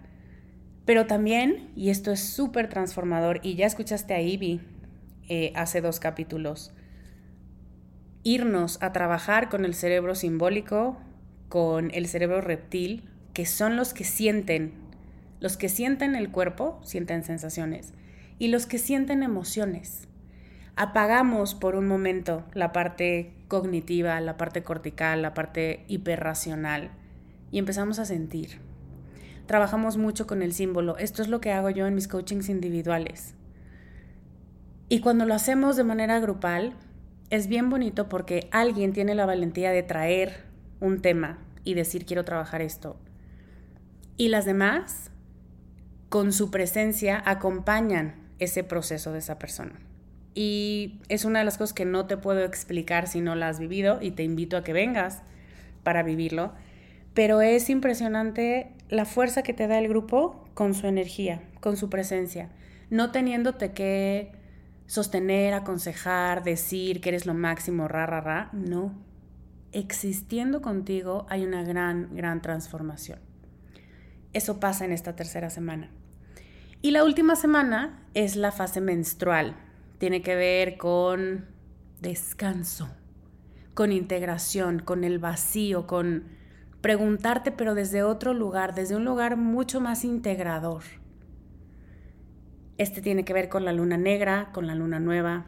pero 0.85 1.07
también, 1.07 1.71
y 1.77 1.91
esto 1.91 2.11
es 2.13 2.21
súper 2.21 2.69
transformador, 2.69 3.41
y 3.43 3.57
ya 3.57 3.67
escuchaste 3.67 4.15
a 4.15 4.21
Ivy 4.21 4.61
eh, 5.29 5.53
hace 5.55 5.81
dos 5.81 6.01
capítulos, 6.01 6.73
irnos 8.23 8.83
a 8.83 8.93
trabajar 8.93 9.49
con 9.49 9.65
el 9.65 9.75
cerebro 9.75 10.15
simbólico, 10.15 10.97
con 11.49 11.90
el 11.93 12.07
cerebro 12.07 12.40
reptil, 12.40 13.05
que 13.33 13.47
son 13.47 13.76
los 13.76 13.95
que 13.95 14.05
sienten, 14.05 14.73
los 15.40 15.57
que 15.57 15.69
sienten 15.69 16.14
el 16.14 16.31
cuerpo, 16.31 16.81
sienten 16.83 17.25
sensaciones, 17.25 17.93
y 18.38 18.49
los 18.49 18.67
que 18.67 18.78
sienten 18.78 19.23
emociones. 19.23 20.09
Apagamos 20.76 21.55
por 21.55 21.75
un 21.75 21.88
momento 21.88 22.45
la 22.55 22.73
parte 22.73 23.35
cognitiva, 23.49 24.21
la 24.21 24.37
parte 24.37 24.62
cortical, 24.62 25.23
la 25.23 25.35
parte 25.35 25.85
hiperracional, 25.88 26.90
y 27.50 27.59
empezamos 27.59 27.99
a 27.99 28.05
sentir. 28.05 28.61
Trabajamos 29.47 29.97
mucho 29.97 30.26
con 30.26 30.43
el 30.43 30.52
símbolo. 30.52 30.99
Esto 30.99 31.23
es 31.23 31.28
lo 31.28 31.40
que 31.40 31.52
hago 31.52 31.71
yo 31.71 31.87
en 31.87 31.95
mis 31.95 32.07
coachings 32.07 32.50
individuales. 32.50 33.35
Y 34.90 35.00
cuando 35.00 35.25
lo 35.25 35.35
hacemos 35.35 35.76
de 35.76 35.85
manera 35.85 36.21
grupal, 36.21 36.75
es 37.31 37.47
bien 37.47 37.71
bonito 37.71 38.09
porque 38.09 38.49
alguien 38.52 38.93
tiene 38.93 39.14
la 39.14 39.26
valentía 39.26 39.71
de 39.71 39.83
traer 39.83 40.48
un 40.81 41.01
tema 41.01 41.39
y 41.65 41.75
decir 41.75 42.07
quiero 42.07 42.25
trabajar 42.25 42.63
esto. 42.63 42.99
Y 44.17 44.29
las 44.29 44.45
demás, 44.45 45.11
con 46.09 46.33
su 46.33 46.51
presencia, 46.51 47.23
acompañan 47.25 48.15
ese 48.39 48.65
proceso 48.65 49.13
de 49.13 49.21
esa 49.21 49.39
persona. 49.39 49.79
Y 50.35 51.01
es 51.09 51.25
una 51.25 51.41
de 51.41 51.45
las 51.45 51.59
cosas 51.59 51.75
que 51.75 51.85
no 51.85 52.07
te 52.07 52.17
puedo 52.17 52.45
explicar 52.45 53.09
si 53.09 53.21
no 53.21 53.35
la 53.35 53.49
has 53.49 53.59
vivido 53.59 53.99
y 54.01 54.13
te 54.13 54.23
invito 54.23 54.57
a 54.57 54.65
que 54.65 54.73
vengas 54.73 55.23
para 55.83 56.03
vivirlo. 56.03 56.53
Pero 57.15 57.41
es 57.41 57.71
impresionante 57.71 58.73
la 58.89 59.05
fuerza 59.05 59.43
que 59.43 59.53
te 59.53 59.67
da 59.67 59.79
el 59.79 59.89
grupo 59.89 60.49
con 60.55 60.75
su 60.75 60.87
energía, 60.87 61.43
con 61.61 61.77
su 61.77 61.91
presencia, 61.91 62.51
no 62.91 63.11
teniéndote 63.11 63.73
que 63.73 64.33
sostener, 64.87 65.55
aconsejar, 65.55 66.43
decir 66.43 67.01
que 67.01 67.11
eres 67.11 67.27
lo 67.27 67.35
máximo, 67.35 67.89
ra, 67.89 68.07
ra, 68.07 68.21
ra. 68.21 68.51
No, 68.53 68.95
existiendo 69.73 70.63
contigo 70.63 71.27
hay 71.29 71.45
una 71.45 71.63
gran, 71.63 72.15
gran 72.15 72.43
transformación. 72.43 73.19
Eso 74.33 74.61
pasa 74.61 74.85
en 74.85 74.93
esta 74.93 75.17
tercera 75.17 75.51
semana. 75.51 75.91
Y 76.81 76.93
la 76.93 77.05
última 77.05 77.35
semana 77.35 78.07
es 78.15 78.37
la 78.37 78.53
fase 78.53 78.81
menstrual. 78.81 79.57
Tiene 79.99 80.23
que 80.23 80.37
ver 80.37 80.77
con 80.77 81.47
descanso, 82.01 82.89
con 83.75 83.91
integración, 83.91 84.79
con 84.79 85.03
el 85.03 85.19
vacío, 85.19 85.87
con 85.87 86.25
preguntarte 86.81 87.51
pero 87.51 87.75
desde 87.75 88.03
otro 88.03 88.33
lugar, 88.33 88.75
desde 88.75 88.95
un 88.95 89.05
lugar 89.05 89.37
mucho 89.37 89.81
más 89.81 90.05
integrador. 90.05 90.85
Este 92.77 93.03
tiene 93.03 93.25
que 93.25 93.33
ver 93.33 93.49
con 93.49 93.65
la 93.65 93.73
luna 93.73 93.97
negra, 93.97 94.51
con 94.53 94.69
la 94.69 94.77
luna 94.77 95.01
nueva. 95.01 95.47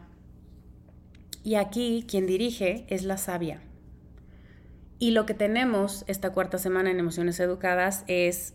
Y 1.43 1.55
aquí 1.55 2.05
quien 2.09 2.27
dirige 2.27 2.85
es 2.89 3.03
la 3.03 3.17
sabia. 3.17 3.61
Y 5.01 5.11
lo 5.11 5.25
que 5.25 5.33
tenemos 5.33 6.05
esta 6.05 6.29
cuarta 6.29 6.59
semana 6.59 6.91
en 6.91 6.99
Emociones 6.99 7.39
Educadas 7.39 8.03
es 8.05 8.53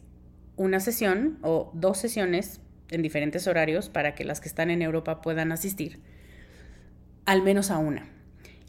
una 0.55 0.79
sesión 0.79 1.41
o 1.43 1.73
dos 1.75 1.99
sesiones 1.99 2.61
en 2.89 3.03
diferentes 3.03 3.49
horarios 3.49 3.89
para 3.89 4.15
que 4.15 4.25
las 4.25 4.41
que 4.41 4.47
están 4.47 4.71
en 4.71 4.81
Europa 4.81 5.23
puedan 5.23 5.51
asistir, 5.51 6.01
al 7.25 7.43
menos 7.43 7.73
a 7.73 7.79
una. 7.79 8.09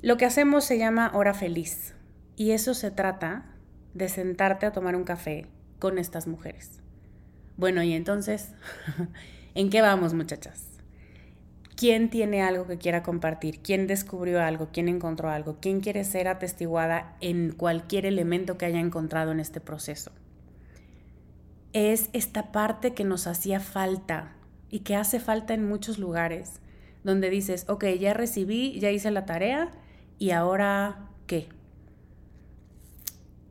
Lo 0.02 0.18
que 0.18 0.26
hacemos 0.26 0.64
se 0.64 0.80
llama 0.80 1.12
hora 1.14 1.36
feliz 1.36 1.94
y 2.36 2.50
eso 2.50 2.74
se 2.74 2.90
trata 2.90 3.46
de 3.94 4.10
sentarte 4.10 4.66
a 4.66 4.72
tomar 4.72 4.96
un 4.96 5.04
café 5.04 5.46
con 5.78 6.00
estas 6.00 6.26
mujeres. 6.26 6.82
Bueno, 7.58 7.84
y 7.84 7.94
entonces, 7.94 8.54
¿en 9.54 9.70
qué 9.70 9.84
vamos 9.84 10.16
muchachas? 10.16 10.77
¿Quién 11.78 12.10
tiene 12.10 12.42
algo 12.42 12.66
que 12.66 12.80
quiera 12.80 13.04
compartir? 13.04 13.60
¿Quién 13.60 13.86
descubrió 13.86 14.42
algo? 14.42 14.70
¿Quién 14.74 14.90
encontró 14.90 15.30
algo? 15.30 15.58
¿Quién 15.62 15.80
quiere 15.80 16.04
ser 16.06 16.28
atestiguada 16.28 17.16
en 17.22 17.52
cualquier 17.52 18.08
elemento 18.08 18.58
que 18.58 18.66
haya 18.66 18.80
encontrado 18.80 19.32
en 19.32 19.40
este 19.40 19.62
proceso? 19.62 20.12
Es 21.74 22.10
esta 22.14 22.52
parte 22.52 22.96
que 22.96 23.04
nos 23.04 23.28
hacía 23.28 23.60
falta 23.60 24.34
y 24.72 24.80
que 24.80 24.96
hace 24.96 25.20
falta 25.20 25.54
en 25.54 25.68
muchos 25.68 26.00
lugares, 26.00 26.62
donde 27.04 27.30
dices, 27.30 27.66
ok, 27.70 27.86
ya 28.00 28.16
recibí, 28.16 28.80
ya 28.80 28.90
hice 28.90 29.12
la 29.12 29.28
tarea 29.28 29.70
y 30.18 30.32
ahora, 30.32 31.10
¿qué? 31.28 31.48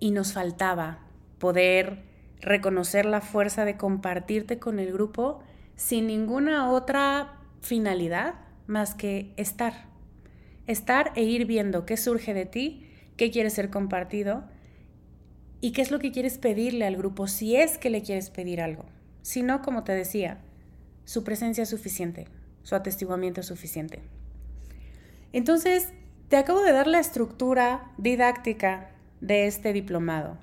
Y 0.00 0.10
nos 0.10 0.32
faltaba 0.32 0.98
poder 1.38 2.02
reconocer 2.40 3.06
la 3.06 3.20
fuerza 3.20 3.64
de 3.64 3.76
compartirte 3.76 4.58
con 4.58 4.80
el 4.80 4.92
grupo 4.92 5.44
sin 5.76 6.08
ninguna 6.08 6.72
otra 6.72 7.36
finalidad 7.66 8.34
más 8.66 8.94
que 8.94 9.32
estar. 9.36 9.88
Estar 10.66 11.12
e 11.14 11.22
ir 11.22 11.46
viendo 11.46 11.84
qué 11.84 11.96
surge 11.96 12.32
de 12.34 12.46
ti, 12.46 12.88
qué 13.16 13.30
quiere 13.30 13.50
ser 13.50 13.70
compartido 13.70 14.44
y 15.60 15.72
qué 15.72 15.82
es 15.82 15.90
lo 15.90 15.98
que 15.98 16.12
quieres 16.12 16.38
pedirle 16.38 16.86
al 16.86 16.96
grupo 16.96 17.26
si 17.26 17.56
es 17.56 17.78
que 17.78 17.90
le 17.90 18.02
quieres 18.02 18.30
pedir 18.30 18.60
algo. 18.60 18.84
Si 19.22 19.42
no, 19.42 19.62
como 19.62 19.84
te 19.84 19.92
decía, 19.92 20.38
su 21.04 21.24
presencia 21.24 21.62
es 21.62 21.68
suficiente, 21.68 22.28
su 22.62 22.74
atestiguamiento 22.74 23.40
es 23.40 23.46
suficiente. 23.46 24.00
Entonces, 25.32 25.92
te 26.28 26.36
acabo 26.36 26.62
de 26.62 26.72
dar 26.72 26.86
la 26.86 26.98
estructura 26.98 27.92
didáctica 27.98 28.90
de 29.20 29.46
este 29.46 29.72
diplomado. 29.72 30.38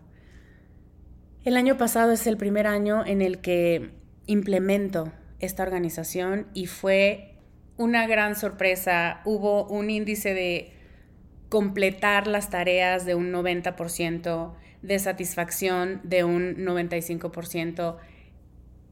El 1.44 1.58
año 1.58 1.78
pasado 1.78 2.12
es 2.12 2.26
el 2.28 2.38
primer 2.38 2.68
año 2.68 3.06
en 3.06 3.22
el 3.22 3.40
que 3.40 3.92
implemento 4.26 5.12
esta 5.46 5.64
organización 5.64 6.48
y 6.54 6.68
fue 6.68 7.36
una 7.78 8.08
gran 8.08 8.36
sorpresa. 8.36 9.22
Hubo 9.26 9.68
un 9.68 9.90
índice 9.90 10.34
de 10.34 10.74
completar 11.50 12.28
las 12.28 12.50
tareas 12.50 13.06
de 13.06 13.16
un 13.16 13.32
90%, 13.32 14.54
de 14.82 15.00
satisfacción 15.00 16.02
de 16.04 16.24
un 16.24 16.56
95%, 16.66 17.98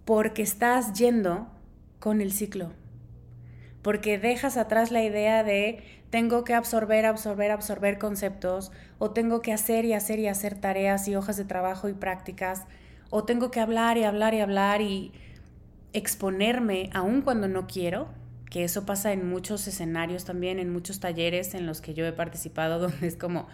porque 0.05 0.41
estás 0.41 0.93
yendo 0.93 1.48
con 2.00 2.22
el 2.22 2.31
ciclo, 2.31 2.72
porque 3.81 4.17
dejas 4.17 4.58
atrás 4.58 4.91
la 4.91 5.03
idea 5.03 5.43
de 5.43 5.84
tengo 6.10 6.43
que 6.43 6.53
absorber, 6.53 7.05
absorber, 7.05 7.51
absorber 7.51 7.98
conceptos, 7.98 8.72
o 9.00 9.12
tengo 9.12 9.41
que 9.41 9.53
hacer 9.53 9.86
y 9.86 9.93
hacer 9.93 10.20
y 10.20 10.27
hacer 10.27 10.55
tareas 10.55 11.08
y 11.08 11.15
hojas 11.15 11.38
de 11.38 11.46
trabajo 11.46 11.89
y 11.89 11.93
prácticas, 11.93 12.65
o 13.10 13.24
tengo 13.24 13.50
que 13.50 13.60
hablar 13.60 13.98
y 13.98 14.03
hablar 14.03 14.34
y 14.34 14.39
hablar 14.41 14.81
y 14.81 15.13
exponerme 15.93 16.89
aun 16.93 17.21
cuando 17.21 17.48
no 17.48 17.67
quiero, 17.67 18.10
que 18.50 18.63
eso 18.63 18.86
pasa 18.86 19.13
en 19.13 19.29
muchos 19.29 19.67
escenarios 19.67 20.25
también, 20.25 20.60
en 20.60 20.71
muchos 20.71 21.00
talleres 21.00 21.53
en 21.53 21.65
los 21.65 21.81
que 21.81 21.93
yo 21.93 22.05
he 22.05 22.12
participado, 22.12 22.79
donde 22.88 23.07
es 23.07 23.15
como, 23.15 23.48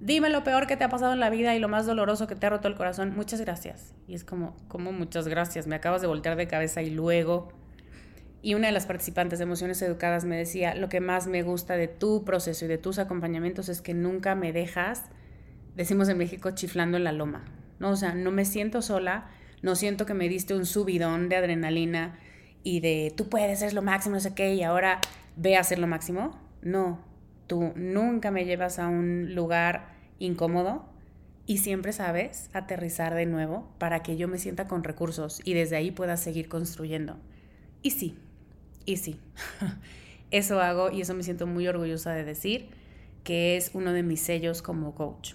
dime 0.00 0.30
lo 0.30 0.44
peor 0.44 0.66
que 0.66 0.76
te 0.76 0.84
ha 0.84 0.88
pasado 0.88 1.12
en 1.12 1.20
la 1.20 1.30
vida 1.30 1.54
y 1.54 1.58
lo 1.58 1.68
más 1.68 1.86
doloroso 1.86 2.26
que 2.26 2.34
te 2.34 2.46
ha 2.46 2.50
roto 2.50 2.68
el 2.68 2.74
corazón, 2.74 3.14
muchas 3.14 3.40
gracias. 3.40 3.94
Y 4.08 4.14
es 4.14 4.24
como, 4.24 4.56
como 4.68 4.92
muchas 4.92 5.28
gracias, 5.28 5.66
me 5.66 5.76
acabas 5.76 6.00
de 6.00 6.08
voltear 6.08 6.36
de 6.36 6.46
cabeza 6.48 6.82
y 6.82 6.90
luego... 6.90 7.52
Y 8.44 8.54
una 8.54 8.66
de 8.66 8.72
las 8.72 8.86
participantes 8.86 9.38
de 9.38 9.44
Emociones 9.44 9.80
Educadas 9.82 10.24
me 10.24 10.36
decía, 10.36 10.74
lo 10.74 10.88
que 10.88 11.00
más 11.00 11.28
me 11.28 11.44
gusta 11.44 11.76
de 11.76 11.86
tu 11.86 12.24
proceso 12.24 12.64
y 12.64 12.68
de 12.68 12.76
tus 12.76 12.98
acompañamientos 12.98 13.68
es 13.68 13.80
que 13.80 13.94
nunca 13.94 14.34
me 14.34 14.52
dejas, 14.52 15.04
decimos 15.76 16.08
en 16.08 16.18
México, 16.18 16.50
chiflando 16.50 16.96
en 16.96 17.04
la 17.04 17.12
loma. 17.12 17.44
¿no? 17.82 17.90
O 17.90 17.96
sea, 17.96 18.14
no 18.14 18.30
me 18.30 18.44
siento 18.44 18.80
sola, 18.80 19.26
no 19.62 19.76
siento 19.76 20.06
que 20.06 20.14
me 20.14 20.28
diste 20.28 20.54
un 20.54 20.66
subidón 20.66 21.28
de 21.28 21.36
adrenalina 21.36 22.18
y 22.64 22.80
de 22.80 23.12
tú 23.16 23.28
puedes, 23.28 23.62
es 23.62 23.74
lo 23.74 23.82
máximo, 23.82 24.16
no 24.16 24.20
sé 24.20 24.34
qué, 24.34 24.54
y 24.54 24.62
ahora 24.62 25.00
ve 25.36 25.56
a 25.56 25.60
hacer 25.60 25.78
lo 25.78 25.86
máximo. 25.86 26.38
No, 26.62 27.00
tú 27.46 27.72
nunca 27.76 28.30
me 28.30 28.44
llevas 28.44 28.78
a 28.78 28.88
un 28.88 29.34
lugar 29.34 29.94
incómodo 30.18 30.84
y 31.46 31.58
siempre 31.58 31.92
sabes 31.92 32.50
aterrizar 32.52 33.14
de 33.14 33.26
nuevo 33.26 33.68
para 33.78 34.02
que 34.02 34.16
yo 34.16 34.28
me 34.28 34.38
sienta 34.38 34.68
con 34.68 34.84
recursos 34.84 35.40
y 35.44 35.54
desde 35.54 35.76
ahí 35.76 35.90
pueda 35.90 36.16
seguir 36.16 36.48
construyendo. 36.48 37.16
Y 37.82 37.90
sí, 37.90 38.16
y 38.84 38.96
sí, 38.96 39.18
eso 40.30 40.60
hago 40.60 40.90
y 40.90 41.00
eso 41.00 41.14
me 41.14 41.22
siento 41.22 41.46
muy 41.46 41.66
orgullosa 41.66 42.12
de 42.12 42.24
decir 42.24 42.68
que 43.24 43.56
es 43.56 43.70
uno 43.74 43.92
de 43.92 44.02
mis 44.02 44.20
sellos 44.20 44.62
como 44.62 44.94
coach. 44.94 45.34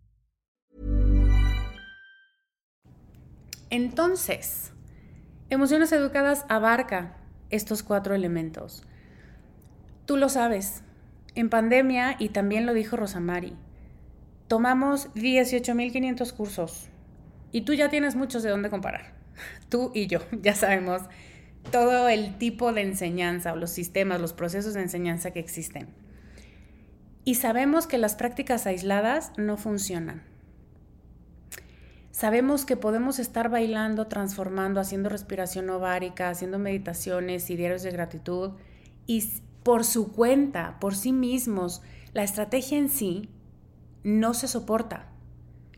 Entonces, 3.71 4.73
Emociones 5.49 5.91
Educadas 5.93 6.45
abarca 6.49 7.17
estos 7.49 7.83
cuatro 7.83 8.13
elementos. 8.13 8.83
Tú 10.05 10.17
lo 10.17 10.27
sabes, 10.27 10.83
en 11.35 11.49
pandemia, 11.49 12.17
y 12.19 12.29
también 12.29 12.65
lo 12.65 12.73
dijo 12.73 12.97
Rosamari, 12.97 13.55
tomamos 14.47 15.09
18.500 15.13 16.33
cursos 16.33 16.89
y 17.53 17.61
tú 17.61 17.73
ya 17.73 17.89
tienes 17.89 18.15
muchos 18.15 18.43
de 18.43 18.49
dónde 18.49 18.69
comparar. 18.69 19.13
Tú 19.69 19.91
y 19.93 20.07
yo 20.07 20.19
ya 20.41 20.53
sabemos 20.53 21.03
todo 21.71 22.09
el 22.09 22.37
tipo 22.37 22.73
de 22.73 22.81
enseñanza 22.81 23.53
o 23.53 23.55
los 23.55 23.71
sistemas, 23.71 24.19
los 24.19 24.33
procesos 24.33 24.73
de 24.73 24.81
enseñanza 24.81 25.31
que 25.31 25.39
existen. 25.39 25.87
Y 27.23 27.35
sabemos 27.35 27.87
que 27.87 27.97
las 27.97 28.15
prácticas 28.15 28.67
aisladas 28.67 29.31
no 29.37 29.55
funcionan. 29.55 30.30
Sabemos 32.11 32.65
que 32.65 32.75
podemos 32.75 33.19
estar 33.19 33.49
bailando, 33.49 34.07
transformando, 34.07 34.81
haciendo 34.81 35.07
respiración 35.07 35.69
ovárica, 35.69 36.29
haciendo 36.29 36.59
meditaciones 36.59 37.49
y 37.49 37.55
diarios 37.55 37.83
de 37.83 37.91
gratitud 37.91 38.51
y 39.07 39.23
por 39.63 39.85
su 39.85 40.11
cuenta, 40.11 40.77
por 40.79 40.95
sí 40.95 41.13
mismos, 41.13 41.81
la 42.13 42.23
estrategia 42.23 42.77
en 42.77 42.89
sí 42.89 43.29
no 44.03 44.33
se 44.33 44.47
soporta. 44.47 45.07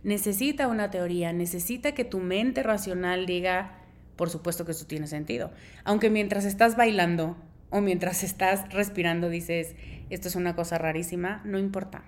Necesita 0.04 0.68
una 0.68 0.90
teoría, 0.90 1.34
necesita 1.34 1.94
que 1.94 2.04
tu 2.04 2.20
mente 2.20 2.64
racional 2.64 3.26
diga, 3.26 3.78
por 4.16 4.30
supuesto 4.30 4.66
que 4.66 4.72
eso 4.72 4.88
tiene 4.88 5.08
sentido. 5.08 5.52
Aunque 5.84 6.10
mientras 6.10 6.46
estás 6.46 6.76
bailando 6.76 7.38
o 7.70 7.80
mientras 7.80 8.24
estás 8.24 8.72
respirando 8.74 9.30
dices, 9.30 9.76
esto 10.10 10.28
es 10.28 10.36
una 10.36 10.56
cosa 10.56 10.78
rarísima, 10.78 11.42
no 11.46 11.60
importa. 11.60 12.04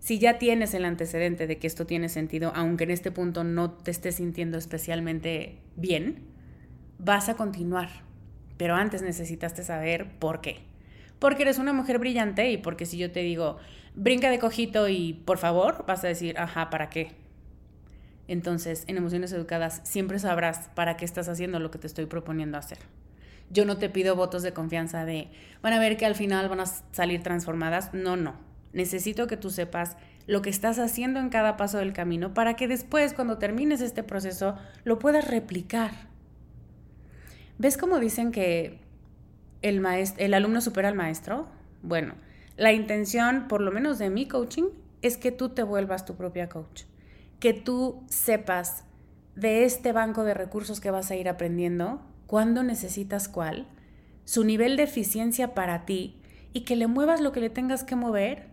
Si 0.00 0.18
ya 0.18 0.38
tienes 0.38 0.74
el 0.74 0.84
antecedente 0.84 1.46
de 1.46 1.58
que 1.58 1.66
esto 1.66 1.86
tiene 1.86 2.08
sentido, 2.08 2.52
aunque 2.54 2.84
en 2.84 2.90
este 2.90 3.10
punto 3.10 3.44
no 3.44 3.72
te 3.72 3.90
estés 3.90 4.16
sintiendo 4.16 4.56
especialmente 4.56 5.58
bien, 5.76 6.24
vas 6.98 7.28
a 7.28 7.34
continuar. 7.34 7.88
Pero 8.56 8.74
antes 8.74 9.02
necesitaste 9.02 9.64
saber 9.64 10.18
por 10.18 10.40
qué. 10.40 10.60
Porque 11.18 11.42
eres 11.42 11.58
una 11.58 11.72
mujer 11.72 11.98
brillante 11.98 12.50
y 12.50 12.58
porque 12.58 12.86
si 12.86 12.96
yo 12.96 13.10
te 13.10 13.20
digo, 13.20 13.58
brinca 13.94 14.30
de 14.30 14.38
cojito 14.38 14.88
y 14.88 15.14
por 15.24 15.38
favor, 15.38 15.84
vas 15.86 16.04
a 16.04 16.08
decir, 16.08 16.38
ajá, 16.38 16.70
¿para 16.70 16.90
qué? 16.90 17.12
Entonces, 18.28 18.84
en 18.86 18.98
emociones 18.98 19.32
educadas 19.32 19.80
siempre 19.84 20.18
sabrás 20.20 20.70
para 20.74 20.96
qué 20.96 21.04
estás 21.04 21.28
haciendo 21.28 21.58
lo 21.58 21.70
que 21.70 21.78
te 21.78 21.88
estoy 21.88 22.06
proponiendo 22.06 22.56
hacer. 22.56 22.78
Yo 23.50 23.64
no 23.64 23.78
te 23.78 23.88
pido 23.88 24.14
votos 24.14 24.42
de 24.42 24.52
confianza 24.52 25.04
de, 25.04 25.28
van 25.60 25.72
a 25.72 25.80
ver 25.80 25.96
que 25.96 26.06
al 26.06 26.14
final 26.14 26.48
van 26.48 26.60
a 26.60 26.66
salir 26.66 27.22
transformadas. 27.22 27.94
No, 27.94 28.16
no 28.16 28.47
Necesito 28.72 29.26
que 29.26 29.36
tú 29.36 29.50
sepas 29.50 29.96
lo 30.26 30.42
que 30.42 30.50
estás 30.50 30.78
haciendo 30.78 31.20
en 31.20 31.30
cada 31.30 31.56
paso 31.56 31.78
del 31.78 31.92
camino 31.92 32.34
para 32.34 32.54
que 32.54 32.68
después, 32.68 33.14
cuando 33.14 33.38
termines 33.38 33.80
este 33.80 34.02
proceso, 34.02 34.56
lo 34.84 34.98
puedas 34.98 35.26
replicar. 35.28 35.92
¿Ves 37.58 37.76
cómo 37.76 37.98
dicen 37.98 38.30
que 38.30 38.78
el, 39.62 39.84
el 40.18 40.34
alumno 40.34 40.60
supera 40.60 40.88
al 40.88 40.94
maestro? 40.94 41.48
Bueno, 41.82 42.14
la 42.56 42.72
intención, 42.72 43.48
por 43.48 43.60
lo 43.60 43.72
menos 43.72 43.98
de 43.98 44.10
mi 44.10 44.28
coaching, 44.28 44.64
es 45.00 45.16
que 45.16 45.32
tú 45.32 45.50
te 45.50 45.62
vuelvas 45.62 46.04
tu 46.04 46.16
propia 46.16 46.48
coach. 46.48 46.82
que 47.40 47.52
tú 47.52 48.02
sepas 48.08 48.84
de 49.36 49.64
este 49.64 49.92
banco 49.92 50.24
de 50.24 50.34
recursos 50.34 50.80
que 50.80 50.90
vas 50.90 51.10
a 51.10 51.16
ir 51.16 51.28
aprendiendo, 51.28 52.02
cuándo 52.26 52.64
necesitas 52.64 53.28
cuál, 53.28 53.68
su 54.24 54.42
nivel 54.42 54.76
de 54.76 54.82
eficiencia 54.82 55.54
para 55.54 55.86
ti 55.86 56.20
y 56.52 56.62
que 56.62 56.74
le 56.74 56.88
muevas 56.88 57.20
lo 57.20 57.30
que 57.30 57.40
le 57.40 57.48
tengas 57.48 57.84
que 57.84 57.94
mover 57.94 58.47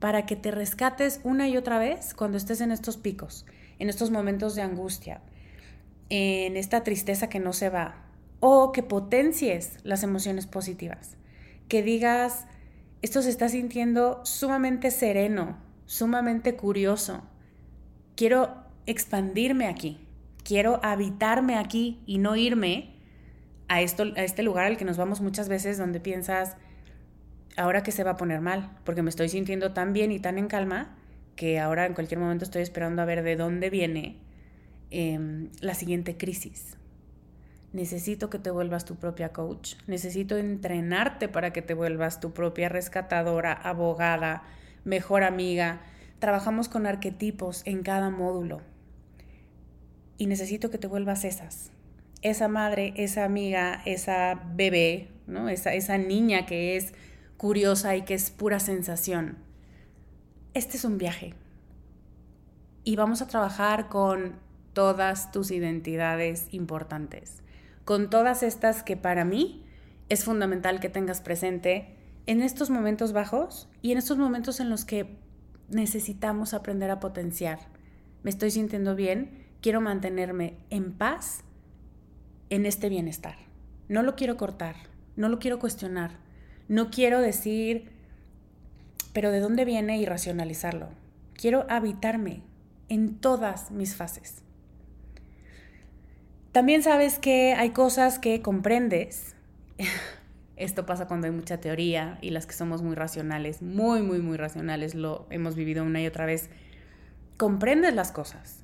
para 0.00 0.26
que 0.26 0.34
te 0.34 0.50
rescates 0.50 1.20
una 1.22 1.48
y 1.48 1.56
otra 1.56 1.78
vez 1.78 2.14
cuando 2.14 2.38
estés 2.38 2.60
en 2.62 2.72
estos 2.72 2.96
picos, 2.96 3.46
en 3.78 3.88
estos 3.88 4.10
momentos 4.10 4.54
de 4.54 4.62
angustia, 4.62 5.20
en 6.08 6.56
esta 6.56 6.82
tristeza 6.82 7.28
que 7.28 7.38
no 7.38 7.52
se 7.52 7.68
va, 7.68 8.06
o 8.40 8.72
que 8.72 8.82
potencies 8.82 9.76
las 9.84 10.02
emociones 10.02 10.46
positivas, 10.46 11.16
que 11.68 11.82
digas, 11.82 12.46
esto 13.02 13.22
se 13.22 13.30
está 13.30 13.48
sintiendo 13.48 14.20
sumamente 14.24 14.90
sereno, 14.90 15.58
sumamente 15.84 16.56
curioso, 16.56 17.22
quiero 18.16 18.54
expandirme 18.86 19.66
aquí, 19.66 20.00
quiero 20.42 20.80
habitarme 20.82 21.56
aquí 21.56 22.02
y 22.06 22.18
no 22.18 22.36
irme 22.36 22.96
a, 23.68 23.82
esto, 23.82 24.04
a 24.16 24.24
este 24.24 24.42
lugar 24.42 24.66
al 24.66 24.78
que 24.78 24.84
nos 24.86 24.96
vamos 24.96 25.20
muchas 25.20 25.48
veces 25.48 25.76
donde 25.76 26.00
piensas, 26.00 26.56
ahora 27.60 27.82
que 27.82 27.92
se 27.92 28.04
va 28.04 28.12
a 28.12 28.16
poner 28.16 28.40
mal, 28.40 28.70
porque 28.84 29.02
me 29.02 29.10
estoy 29.10 29.28
sintiendo 29.28 29.72
tan 29.72 29.92
bien 29.92 30.12
y 30.12 30.18
tan 30.18 30.38
en 30.38 30.48
calma 30.48 30.96
que 31.36 31.60
ahora 31.60 31.84
en 31.84 31.92
cualquier 31.92 32.18
momento 32.18 32.44
estoy 32.44 32.62
esperando 32.62 33.02
a 33.02 33.04
ver 33.04 33.22
de 33.22 33.36
dónde 33.36 33.68
viene 33.68 34.16
em, 34.90 35.50
la 35.60 35.74
siguiente 35.74 36.16
crisis. 36.16 36.78
Necesito 37.72 38.30
que 38.30 38.38
te 38.38 38.50
vuelvas 38.50 38.84
tu 38.86 38.96
propia 38.96 39.32
coach, 39.32 39.74
necesito 39.86 40.38
entrenarte 40.38 41.28
para 41.28 41.52
que 41.52 41.60
te 41.60 41.74
vuelvas 41.74 42.18
tu 42.18 42.32
propia 42.32 42.68
rescatadora, 42.68 43.52
abogada, 43.52 44.42
mejor 44.84 45.22
amiga. 45.22 45.82
Trabajamos 46.18 46.68
con 46.68 46.86
arquetipos 46.86 47.62
en 47.66 47.82
cada 47.82 48.10
módulo 48.10 48.62
y 50.16 50.26
necesito 50.26 50.70
que 50.70 50.78
te 50.78 50.86
vuelvas 50.86 51.24
esas. 51.24 51.72
Esa 52.22 52.48
madre, 52.48 52.94
esa 52.96 53.24
amiga, 53.24 53.82
esa 53.84 54.40
bebé, 54.54 55.08
¿no? 55.26 55.48
esa, 55.48 55.74
esa 55.74 55.96
niña 55.96 56.44
que 56.46 56.76
es 56.76 56.92
curiosa 57.40 57.96
y 57.96 58.02
que 58.02 58.12
es 58.12 58.30
pura 58.30 58.60
sensación. 58.60 59.38
Este 60.52 60.76
es 60.76 60.84
un 60.84 60.98
viaje. 60.98 61.32
Y 62.84 62.96
vamos 62.96 63.22
a 63.22 63.28
trabajar 63.28 63.88
con 63.88 64.34
todas 64.74 65.32
tus 65.32 65.50
identidades 65.50 66.48
importantes, 66.50 67.42
con 67.86 68.10
todas 68.10 68.42
estas 68.42 68.82
que 68.82 68.98
para 68.98 69.24
mí 69.24 69.64
es 70.10 70.22
fundamental 70.22 70.80
que 70.80 70.90
tengas 70.90 71.22
presente 71.22 71.96
en 72.26 72.42
estos 72.42 72.68
momentos 72.68 73.14
bajos 73.14 73.70
y 73.80 73.92
en 73.92 73.96
estos 73.96 74.18
momentos 74.18 74.60
en 74.60 74.68
los 74.68 74.84
que 74.84 75.16
necesitamos 75.70 76.52
aprender 76.52 76.90
a 76.90 77.00
potenciar. 77.00 77.58
Me 78.22 78.28
estoy 78.28 78.50
sintiendo 78.50 78.94
bien, 78.94 79.46
quiero 79.62 79.80
mantenerme 79.80 80.58
en 80.68 80.92
paz 80.92 81.42
en 82.50 82.66
este 82.66 82.90
bienestar. 82.90 83.36
No 83.88 84.02
lo 84.02 84.14
quiero 84.14 84.36
cortar, 84.36 84.76
no 85.16 85.30
lo 85.30 85.38
quiero 85.38 85.58
cuestionar 85.58 86.28
no 86.70 86.88
quiero 86.88 87.20
decir, 87.20 87.90
pero 89.12 89.32
¿de 89.32 89.40
dónde 89.40 89.64
viene 89.64 89.98
y 89.98 90.06
racionalizarlo? 90.06 90.88
Quiero 91.34 91.66
habitarme 91.68 92.42
en 92.88 93.16
todas 93.16 93.72
mis 93.72 93.96
fases. 93.96 94.44
También 96.52 96.84
sabes 96.84 97.18
que 97.18 97.54
hay 97.54 97.70
cosas 97.70 98.20
que 98.20 98.40
comprendes. 98.40 99.34
Esto 100.56 100.86
pasa 100.86 101.08
cuando 101.08 101.26
hay 101.26 101.32
mucha 101.32 101.58
teoría 101.58 102.18
y 102.22 102.30
las 102.30 102.46
que 102.46 102.52
somos 102.52 102.82
muy 102.82 102.94
racionales, 102.94 103.62
muy, 103.62 104.02
muy, 104.02 104.20
muy 104.20 104.36
racionales, 104.36 104.94
lo 104.94 105.26
hemos 105.30 105.56
vivido 105.56 105.82
una 105.82 106.00
y 106.00 106.06
otra 106.06 106.24
vez. 106.24 106.50
Comprendes 107.36 107.94
las 107.96 108.12
cosas. 108.12 108.62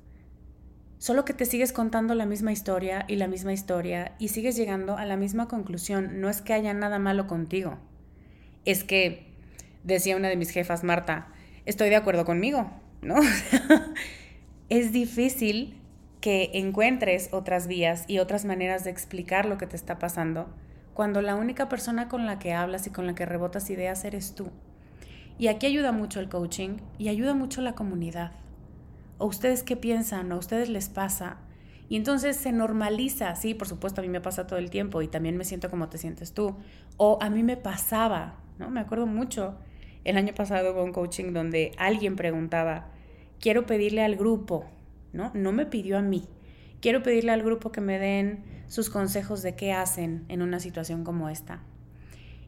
Solo 0.97 1.25
que 1.25 1.33
te 1.33 1.43
sigues 1.43 1.73
contando 1.73 2.15
la 2.15 2.25
misma 2.25 2.53
historia 2.53 3.03
y 3.09 3.17
la 3.17 3.27
misma 3.27 3.51
historia 3.51 4.15
y 4.17 4.29
sigues 4.29 4.55
llegando 4.55 4.95
a 4.95 5.03
la 5.03 5.17
misma 5.17 5.49
conclusión. 5.49 6.21
No 6.21 6.29
es 6.29 6.41
que 6.41 6.53
haya 6.53 6.73
nada 6.73 6.99
malo 6.99 7.27
contigo 7.27 7.77
es 8.65 8.83
que, 8.83 9.27
decía 9.83 10.15
una 10.15 10.29
de 10.29 10.35
mis 10.35 10.49
jefas, 10.49 10.83
Marta, 10.83 11.27
estoy 11.65 11.89
de 11.89 11.95
acuerdo 11.95 12.25
conmigo, 12.25 12.71
¿no? 13.01 13.15
es 14.69 14.91
difícil 14.91 15.79
que 16.21 16.51
encuentres 16.53 17.29
otras 17.31 17.67
vías 17.67 18.05
y 18.07 18.19
otras 18.19 18.45
maneras 18.45 18.83
de 18.83 18.91
explicar 18.91 19.45
lo 19.45 19.57
que 19.57 19.67
te 19.67 19.75
está 19.75 19.99
pasando 19.99 20.49
cuando 20.93 21.21
la 21.21 21.35
única 21.35 21.69
persona 21.69 22.09
con 22.09 22.25
la 22.25 22.39
que 22.39 22.53
hablas 22.53 22.87
y 22.87 22.89
con 22.89 23.05
la 23.05 23.13
que 23.13 23.27
rebotas 23.27 23.69
ideas 23.69 24.03
eres 24.03 24.33
tú. 24.33 24.49
Y 25.37 25.47
aquí 25.47 25.67
ayuda 25.67 25.91
mucho 25.91 26.19
el 26.19 26.27
coaching 26.27 26.77
y 26.97 27.09
ayuda 27.09 27.35
mucho 27.35 27.61
la 27.61 27.75
comunidad. 27.75 28.31
¿O 29.19 29.27
ustedes 29.27 29.61
qué 29.61 29.75
piensan? 29.75 30.31
¿O 30.31 30.35
a 30.35 30.39
ustedes 30.39 30.69
les 30.69 30.89
pasa? 30.89 31.37
Y 31.87 31.97
entonces 31.97 32.35
se 32.35 32.51
normaliza, 32.51 33.35
sí, 33.35 33.53
por 33.53 33.67
supuesto, 33.67 34.01
a 34.01 34.03
mí 34.03 34.09
me 34.09 34.21
pasa 34.21 34.47
todo 34.47 34.57
el 34.57 34.71
tiempo 34.71 35.03
y 35.03 35.07
también 35.07 35.37
me 35.37 35.45
siento 35.45 35.69
como 35.69 35.87
te 35.87 35.99
sientes 35.99 36.33
tú. 36.33 36.55
O 36.97 37.19
a 37.21 37.29
mí 37.29 37.43
me 37.43 37.57
pasaba, 37.57 38.39
¿no? 38.59 38.69
Me 38.69 38.79
acuerdo 38.79 39.05
mucho, 39.05 39.57
el 40.03 40.17
año 40.17 40.33
pasado 40.33 40.83
un 40.83 40.93
coaching 40.93 41.33
donde 41.33 41.71
alguien 41.77 42.15
preguntaba, 42.15 42.87
quiero 43.39 43.65
pedirle 43.65 44.03
al 44.03 44.15
grupo, 44.15 44.65
¿no? 45.13 45.31
No 45.33 45.51
me 45.51 45.65
pidió 45.65 45.97
a 45.97 46.01
mí, 46.01 46.25
quiero 46.81 47.03
pedirle 47.03 47.31
al 47.31 47.43
grupo 47.43 47.71
que 47.71 47.81
me 47.81 47.99
den 47.99 48.43
sus 48.67 48.89
consejos 48.89 49.41
de 49.41 49.55
qué 49.55 49.73
hacen 49.73 50.25
en 50.27 50.41
una 50.41 50.59
situación 50.59 51.03
como 51.03 51.29
esta. 51.29 51.61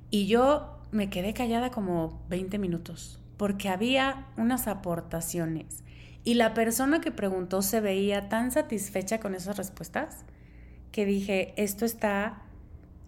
Y 0.09 0.27
yo 0.27 0.79
me 0.91 1.09
quedé 1.09 1.33
callada 1.33 1.69
como 1.71 2.23
20 2.29 2.57
minutos, 2.57 3.19
porque 3.37 3.69
había 3.69 4.27
unas 4.37 4.67
aportaciones. 4.67 5.83
Y 6.23 6.33
la 6.33 6.53
persona 6.53 6.99
que 6.99 7.11
preguntó 7.11 7.61
se 7.61 7.79
veía 7.79 8.27
tan 8.27 8.51
satisfecha 8.51 9.19
con 9.19 9.35
esas 9.35 9.57
respuestas 9.57 10.25
que 10.91 11.05
dije, 11.05 11.53
esto 11.55 11.85
está 11.85 12.41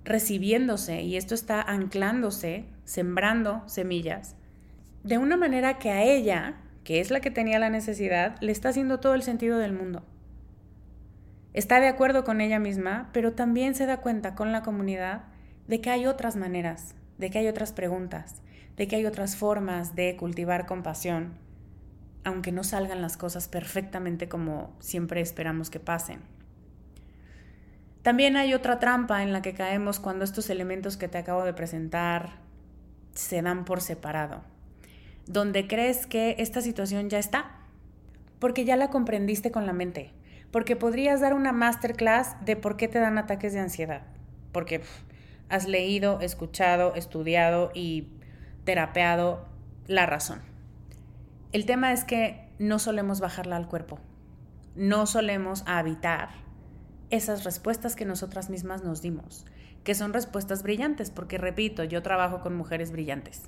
recibiéndose 0.04 1.02
y 1.02 1.18
esto 1.18 1.36
está 1.36 1.62
anclándose, 1.62 2.66
sembrando 2.92 3.64
semillas, 3.68 4.36
de 5.06 5.18
una 5.18 5.38
manera 5.38 5.80
que 5.80 5.92
a 5.92 6.04
ella, 6.04 6.56
que 6.84 7.00
es 7.00 7.10
la 7.10 7.22
que 7.22 7.32
tenía 7.32 7.58
la 7.58 7.70
necesidad, 7.70 8.36
le 8.42 8.52
está 8.52 8.68
haciendo 8.68 9.00
todo 9.00 9.14
el 9.14 9.24
sentido 9.24 9.60
del 9.60 9.72
mundo. 9.72 10.04
Está 11.54 11.80
de 11.80 11.88
acuerdo 11.88 12.26
con 12.26 12.42
ella 12.42 12.60
misma, 12.60 13.10
pero 13.14 13.32
también 13.32 13.76
se 13.76 13.86
da 13.86 14.02
cuenta 14.02 14.36
con 14.36 14.52
la 14.52 14.62
comunidad 14.62 15.24
de 15.70 15.80
que 15.80 15.90
hay 15.90 16.06
otras 16.06 16.36
maneras, 16.36 16.96
de 17.18 17.30
que 17.30 17.38
hay 17.38 17.48
otras 17.48 17.72
preguntas, 17.72 18.42
de 18.76 18.90
que 18.90 18.98
hay 18.98 19.06
otras 19.06 19.38
formas 19.38 19.96
de 19.96 20.18
cultivar 20.18 20.66
compasión, 20.66 21.36
aunque 22.26 22.52
no 22.52 22.66
salgan 22.66 23.02
las 23.02 23.16
cosas 23.16 23.48
perfectamente 23.48 24.28
como 24.28 24.76
siempre 24.82 25.22
esperamos 25.22 25.70
que 25.70 25.80
pasen. 25.80 26.20
También 28.02 28.36
hay 28.36 28.54
otra 28.54 28.80
trampa 28.80 29.24
en 29.24 29.32
la 29.32 29.42
que 29.42 29.54
caemos 29.54 30.02
cuando 30.02 30.26
estos 30.26 30.50
elementos 30.50 30.98
que 30.98 31.08
te 31.08 31.20
acabo 31.20 31.46
de 31.46 31.54
presentar 31.54 32.51
se 33.14 33.42
dan 33.42 33.66
por 33.66 33.82
separado, 33.82 34.42
donde 35.28 35.68
crees 35.68 36.08
que 36.08 36.36
esta 36.40 36.62
situación 36.62 37.10
ya 37.10 37.20
está, 37.20 37.60
porque 38.40 38.66
ya 38.66 38.76
la 38.76 38.90
comprendiste 38.90 39.52
con 39.52 39.66
la 39.66 39.74
mente, 39.74 40.12
porque 40.52 40.76
podrías 40.76 41.22
dar 41.22 41.34
una 41.34 41.52
masterclass 41.52 42.36
de 42.44 42.56
por 42.56 42.78
qué 42.78 42.88
te 42.88 43.00
dan 43.00 43.18
ataques 43.18 43.54
de 43.54 43.60
ansiedad, 43.60 44.02
porque 44.52 44.82
has 45.50 45.68
leído, 45.68 46.20
escuchado, 46.22 46.96
estudiado 46.96 47.72
y 47.74 48.08
terapeado 48.64 49.46
la 49.88 50.06
razón. 50.06 50.42
El 51.52 51.66
tema 51.66 51.92
es 51.92 52.04
que 52.04 52.48
no 52.60 52.80
solemos 52.80 53.20
bajarla 53.20 53.58
al 53.58 53.68
cuerpo, 53.68 54.00
no 54.76 55.06
solemos 55.06 55.64
habitar 55.68 56.30
esas 57.10 57.44
respuestas 57.44 57.96
que 57.96 58.06
nosotras 58.06 58.50
mismas 58.50 58.84
nos 58.84 59.02
dimos, 59.02 59.46
que 59.84 59.96
son 59.96 60.14
respuestas 60.14 60.64
brillantes, 60.64 61.10
porque 61.10 61.38
repito, 61.38 61.84
yo 61.84 62.02
trabajo 62.02 62.42
con 62.42 62.56
mujeres 62.56 62.92
brillantes 62.92 63.44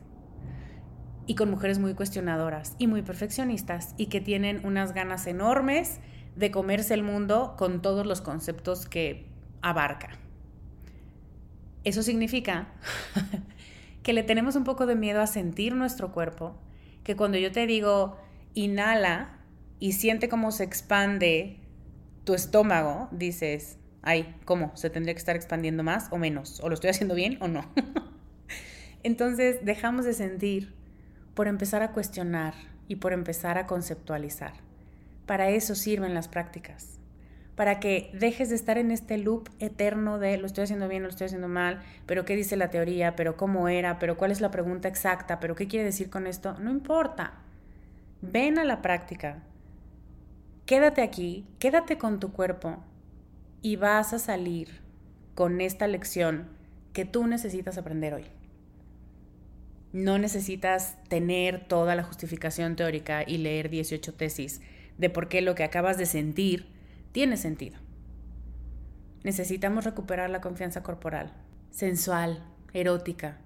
y 1.26 1.36
con 1.36 1.50
mujeres 1.50 1.80
muy 1.80 1.94
cuestionadoras 1.94 2.76
y 2.78 2.88
muy 2.88 3.02
perfeccionistas 3.02 3.94
y 3.98 4.08
que 4.08 4.22
tienen 4.22 4.66
unas 4.66 4.94
ganas 4.94 5.28
enormes 5.28 6.00
de 6.36 6.52
comerse 6.52 6.94
el 6.94 7.04
mundo 7.04 7.56
con 7.58 7.82
todos 7.82 8.06
los 8.06 8.22
conceptos 8.22 8.88
que 8.88 9.28
abarca. 9.62 10.10
Eso 11.84 12.02
significa 12.02 12.68
que 14.04 14.14
le 14.14 14.24
tenemos 14.24 14.56
un 14.56 14.64
poco 14.64 14.86
de 14.86 14.96
miedo 14.96 15.22
a 15.22 15.28
sentir 15.28 15.76
nuestro 15.76 16.12
cuerpo, 16.12 16.58
que 17.04 17.16
cuando 17.16 17.38
yo 17.38 17.52
te 17.52 17.68
digo 17.68 18.18
inhala 18.54 19.40
y 19.80 19.94
siente 19.94 20.30
cómo 20.30 20.52
se 20.52 20.64
expande 20.64 21.60
tu 22.24 22.34
estómago, 22.34 23.10
dices, 23.12 23.78
ay, 24.04 24.36
¿cómo? 24.46 24.72
¿Se 24.76 24.90
tendría 24.90 25.14
que 25.14 25.20
estar 25.20 25.36
expandiendo 25.36 25.84
más 25.84 26.08
o 26.12 26.18
menos? 26.18 26.60
¿O 26.62 26.70
lo 26.70 26.76
estoy 26.76 26.90
haciendo 26.90 27.16
bien 27.16 27.38
o 27.42 27.48
no? 27.48 27.66
Entonces 29.04 29.64
dejamos 29.64 30.06
de 30.06 30.14
sentir 30.14 30.74
por 31.34 31.48
empezar 31.48 31.82
a 31.82 31.92
cuestionar 31.92 32.54
y 32.88 32.98
por 32.98 33.14
empezar 33.14 33.58
a 33.58 33.66
conceptualizar. 33.66 34.54
Para 35.26 35.50
eso 35.50 35.76
sirven 35.76 36.14
las 36.14 36.28
prácticas. 36.28 37.00
Para 37.56 37.80
que 37.80 38.10
dejes 38.14 38.50
de 38.50 38.56
estar 38.56 38.78
en 38.78 38.92
este 38.92 39.18
loop 39.18 39.50
eterno 39.60 40.20
de 40.20 40.38
lo 40.38 40.48
estoy 40.48 40.64
haciendo 40.64 40.88
bien, 40.88 41.04
lo 41.04 41.10
estoy 41.10 41.26
haciendo 41.26 41.48
mal, 41.48 41.82
pero 42.06 42.26
qué 42.26 42.36
dice 42.36 42.56
la 42.56 42.70
teoría, 42.70 43.16
pero 43.16 43.38
cómo 43.38 43.68
era, 43.68 44.00
pero 44.00 44.18
cuál 44.18 44.32
es 44.32 44.42
la 44.42 44.52
pregunta 44.52 44.88
exacta, 44.88 45.40
pero 45.40 45.56
qué 45.56 45.68
quiere 45.68 45.86
decir 45.86 46.10
con 46.10 46.28
esto. 46.28 46.56
No 46.60 46.72
importa. 46.72 47.34
Ven 48.22 48.58
a 48.58 48.64
la 48.64 48.82
práctica 48.82 49.44
quédate 50.66 51.02
aquí, 51.02 51.46
quédate 51.60 51.98
con 51.98 52.20
tu 52.20 52.32
cuerpo 52.32 52.78
y 53.64 53.78
vas 53.78 54.14
a 54.14 54.20
salir 54.20 54.82
con 55.34 55.62
esta 55.62 55.88
lección 55.88 56.50
que 56.92 57.06
tú 57.06 57.26
necesitas 57.26 57.80
aprender 57.80 58.14
hoy. 58.14 58.26
No 59.94 60.18
necesitas 60.20 60.98
tener 61.08 61.66
toda 61.66 61.96
la 61.96 62.04
justificación 62.04 62.76
teórica 62.76 63.24
y 63.26 63.38
leer 63.38 63.70
18 63.70 64.14
tesis 64.14 64.62
de 64.98 65.10
por 65.10 65.30
qué 65.30 65.42
lo 65.42 65.56
que 65.56 65.64
acabas 65.64 65.98
de 65.98 66.06
sentir 66.06 66.68
tiene 67.14 67.38
sentido. 67.38 67.80
Necesitamos 69.24 69.86
recuperar 69.86 70.30
la 70.30 70.42
confianza 70.42 70.84
corporal, 70.84 71.32
sensual, 71.72 72.44
erótica. 72.74 73.38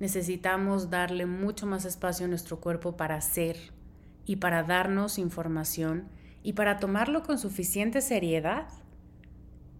Necesitamos 0.00 0.90
darle 0.90 1.24
mucho 1.24 1.66
más 1.66 1.86
espacio 1.86 2.26
a 2.26 2.28
nuestro 2.28 2.60
cuerpo 2.60 2.96
para 2.98 3.18
ser 3.22 3.56
y 4.26 4.36
para 4.36 4.64
darnos 4.64 5.16
información 5.18 6.08
y 6.42 6.52
para 6.52 6.78
tomarlo 6.78 7.22
con 7.22 7.38
suficiente 7.38 8.02
seriedad 8.02 8.66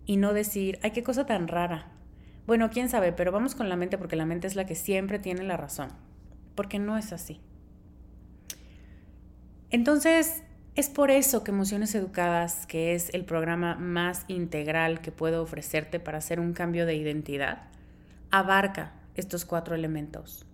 y 0.07 0.17
no 0.17 0.33
decir, 0.33 0.79
ay, 0.83 0.91
qué 0.91 1.03
cosa 1.03 1.27
tan 1.27 1.49
rara. 1.49 1.93
Bueno, 2.47 2.71
quién 2.71 2.89
sabe, 2.89 3.13
pero 3.13 3.33
vamos 3.33 3.55
con 3.55 3.69
la 3.69 3.77
mente 3.77 3.99
porque 3.99 4.17
la 4.17 4.27
mente 4.27 4.47
es 4.47 4.57
la 4.57 4.67
que 4.67 4.75
siempre 4.75 5.19
tiene 5.19 5.43
la 5.45 5.57
razón, 5.57 5.91
porque 6.55 6.79
no 6.79 6.99
es 6.99 7.13
así. 7.13 7.41
Entonces, 9.71 10.43
es 10.75 10.89
por 10.89 11.11
eso 11.11 11.45
que 11.45 11.51
Emociones 11.51 11.95
Educadas, 11.95 12.67
que 12.67 12.95
es 12.95 13.13
el 13.15 13.25
programa 13.25 13.77
más 13.77 14.25
integral 14.29 15.01
que 15.01 15.13
puedo 15.13 15.43
ofrecerte 15.43 16.01
para 16.01 16.19
hacer 16.19 16.41
un 16.41 16.53
cambio 16.53 16.87
de 16.87 16.97
identidad, 16.97 17.65
abarca 18.31 18.95
estos 19.15 19.45
cuatro 19.45 19.75
elementos. 19.75 20.47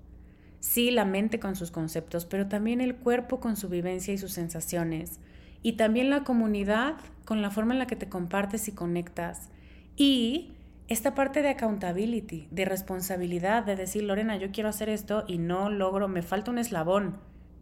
Sí, 0.60 0.90
la 0.90 1.04
mente 1.04 1.38
con 1.38 1.54
sus 1.54 1.70
conceptos, 1.70 2.24
pero 2.24 2.48
también 2.48 2.80
el 2.80 2.96
cuerpo 2.96 3.38
con 3.38 3.56
su 3.56 3.68
vivencia 3.68 4.12
y 4.12 4.18
sus 4.18 4.32
sensaciones, 4.32 5.20
y 5.62 5.74
también 5.74 6.10
la 6.10 6.24
comunidad 6.24 6.96
con 7.28 7.42
la 7.42 7.50
forma 7.50 7.74
en 7.74 7.78
la 7.78 7.86
que 7.86 7.94
te 7.94 8.08
compartes 8.08 8.68
y 8.68 8.72
conectas, 8.72 9.50
y 9.96 10.54
esta 10.88 11.14
parte 11.14 11.42
de 11.42 11.50
accountability, 11.50 12.48
de 12.50 12.64
responsabilidad, 12.64 13.64
de 13.64 13.76
decir, 13.76 14.04
Lorena, 14.04 14.38
yo 14.38 14.50
quiero 14.50 14.70
hacer 14.70 14.88
esto 14.88 15.24
y 15.28 15.36
no 15.36 15.68
logro, 15.68 16.08
me 16.08 16.22
falta 16.22 16.50
un 16.50 16.56
eslabón, 16.56 17.18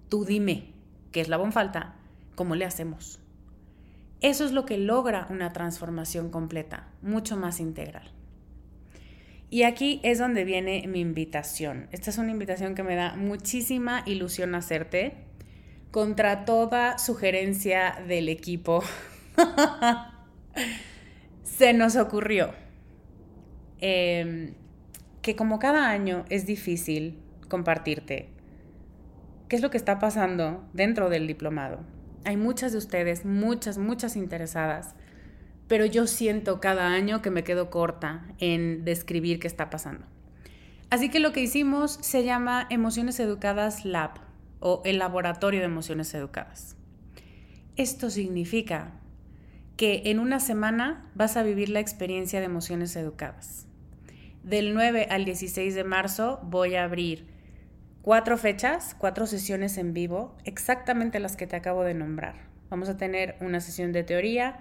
tú 0.08 0.24
dime 0.24 0.72
qué 1.10 1.20
eslabón 1.20 1.50
falta 1.50 1.96
¿Cómo 2.36 2.54
le 2.54 2.64
hacemos? 2.64 3.18
Eso 4.20 4.44
es 4.44 4.52
lo 4.52 4.66
que 4.66 4.78
logra 4.78 5.26
una 5.30 5.52
transformación 5.52 6.30
completa, 6.30 6.86
mucho 7.02 7.36
más 7.36 7.58
integral. 7.58 8.12
Y 9.50 9.64
aquí 9.64 10.00
es 10.04 10.18
donde 10.18 10.44
viene 10.44 10.86
mi 10.86 11.00
invitación. 11.00 11.88
Esta 11.90 12.10
es 12.10 12.18
una 12.18 12.30
invitación 12.30 12.76
que 12.76 12.84
me 12.84 12.94
da 12.94 13.16
muchísima 13.16 14.04
ilusión 14.06 14.54
hacerte 14.54 15.14
contra 15.90 16.44
toda 16.44 16.98
sugerencia 16.98 18.04
del 18.06 18.28
equipo. 18.28 18.84
Se 21.42 21.72
nos 21.72 21.96
ocurrió 21.96 22.52
em, 23.80 24.54
que 25.22 25.36
como 25.36 25.58
cada 25.58 25.88
año 25.88 26.24
es 26.28 26.46
difícil 26.46 27.18
compartirte 27.48 28.30
qué 29.48 29.56
es 29.56 29.62
lo 29.62 29.70
que 29.70 29.76
está 29.76 29.98
pasando 29.98 30.64
dentro 30.72 31.08
del 31.08 31.26
diplomado, 31.26 31.80
hay 32.24 32.36
muchas 32.36 32.72
de 32.72 32.78
ustedes, 32.78 33.24
muchas, 33.24 33.78
muchas 33.78 34.16
interesadas, 34.16 34.96
pero 35.68 35.86
yo 35.86 36.08
siento 36.08 36.60
cada 36.60 36.88
año 36.88 37.22
que 37.22 37.30
me 37.30 37.44
quedo 37.44 37.70
corta 37.70 38.26
en 38.38 38.84
describir 38.84 39.38
qué 39.38 39.46
está 39.46 39.70
pasando. 39.70 40.04
Así 40.90 41.08
que 41.08 41.20
lo 41.20 41.32
que 41.32 41.40
hicimos 41.40 41.92
se 41.92 42.24
llama 42.24 42.66
Emociones 42.70 43.20
Educadas 43.20 43.84
Lab 43.84 44.20
o 44.60 44.82
el 44.84 44.98
Laboratorio 44.98 45.60
de 45.60 45.66
Emociones 45.66 46.12
Educadas. 46.14 46.76
Esto 47.76 48.10
significa 48.10 49.00
que 49.76 50.02
en 50.06 50.18
una 50.18 50.40
semana 50.40 51.10
vas 51.14 51.36
a 51.36 51.42
vivir 51.42 51.68
la 51.68 51.80
experiencia 51.80 52.40
de 52.40 52.46
emociones 52.46 52.96
educadas. 52.96 53.66
Del 54.42 54.74
9 54.74 55.08
al 55.10 55.24
16 55.24 55.74
de 55.74 55.84
marzo 55.84 56.40
voy 56.44 56.76
a 56.76 56.84
abrir 56.84 57.26
cuatro 58.00 58.38
fechas, 58.38 58.94
cuatro 58.96 59.26
sesiones 59.26 59.76
en 59.76 59.92
vivo, 59.92 60.36
exactamente 60.44 61.20
las 61.20 61.36
que 61.36 61.46
te 61.46 61.56
acabo 61.56 61.82
de 61.84 61.94
nombrar. 61.94 62.46
Vamos 62.70 62.88
a 62.88 62.96
tener 62.96 63.36
una 63.40 63.60
sesión 63.60 63.92
de 63.92 64.02
teoría, 64.02 64.60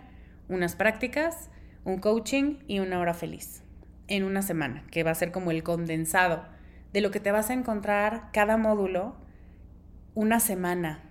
unas 0.50 0.76
prácticas, 0.76 1.50
un 1.86 2.00
coaching 2.00 2.58
y 2.68 2.80
una 2.80 3.00
hora 3.00 3.14
feliz 3.14 3.64
en 4.08 4.24
una 4.24 4.42
semana, 4.42 4.84
que 4.92 5.04
va 5.04 5.12
a 5.12 5.16
ser 5.16 5.32
como 5.32 5.52
el 5.52 5.64
condensado 5.64 6.44
de 6.92 7.02
lo 7.02 7.12
que 7.12 7.20
te 7.20 7.32
vas 7.32 7.50
a 7.50 7.54
encontrar 7.54 8.30
cada 8.34 8.58
módulo, 8.58 9.16
una 10.14 10.40
semana 10.40 11.04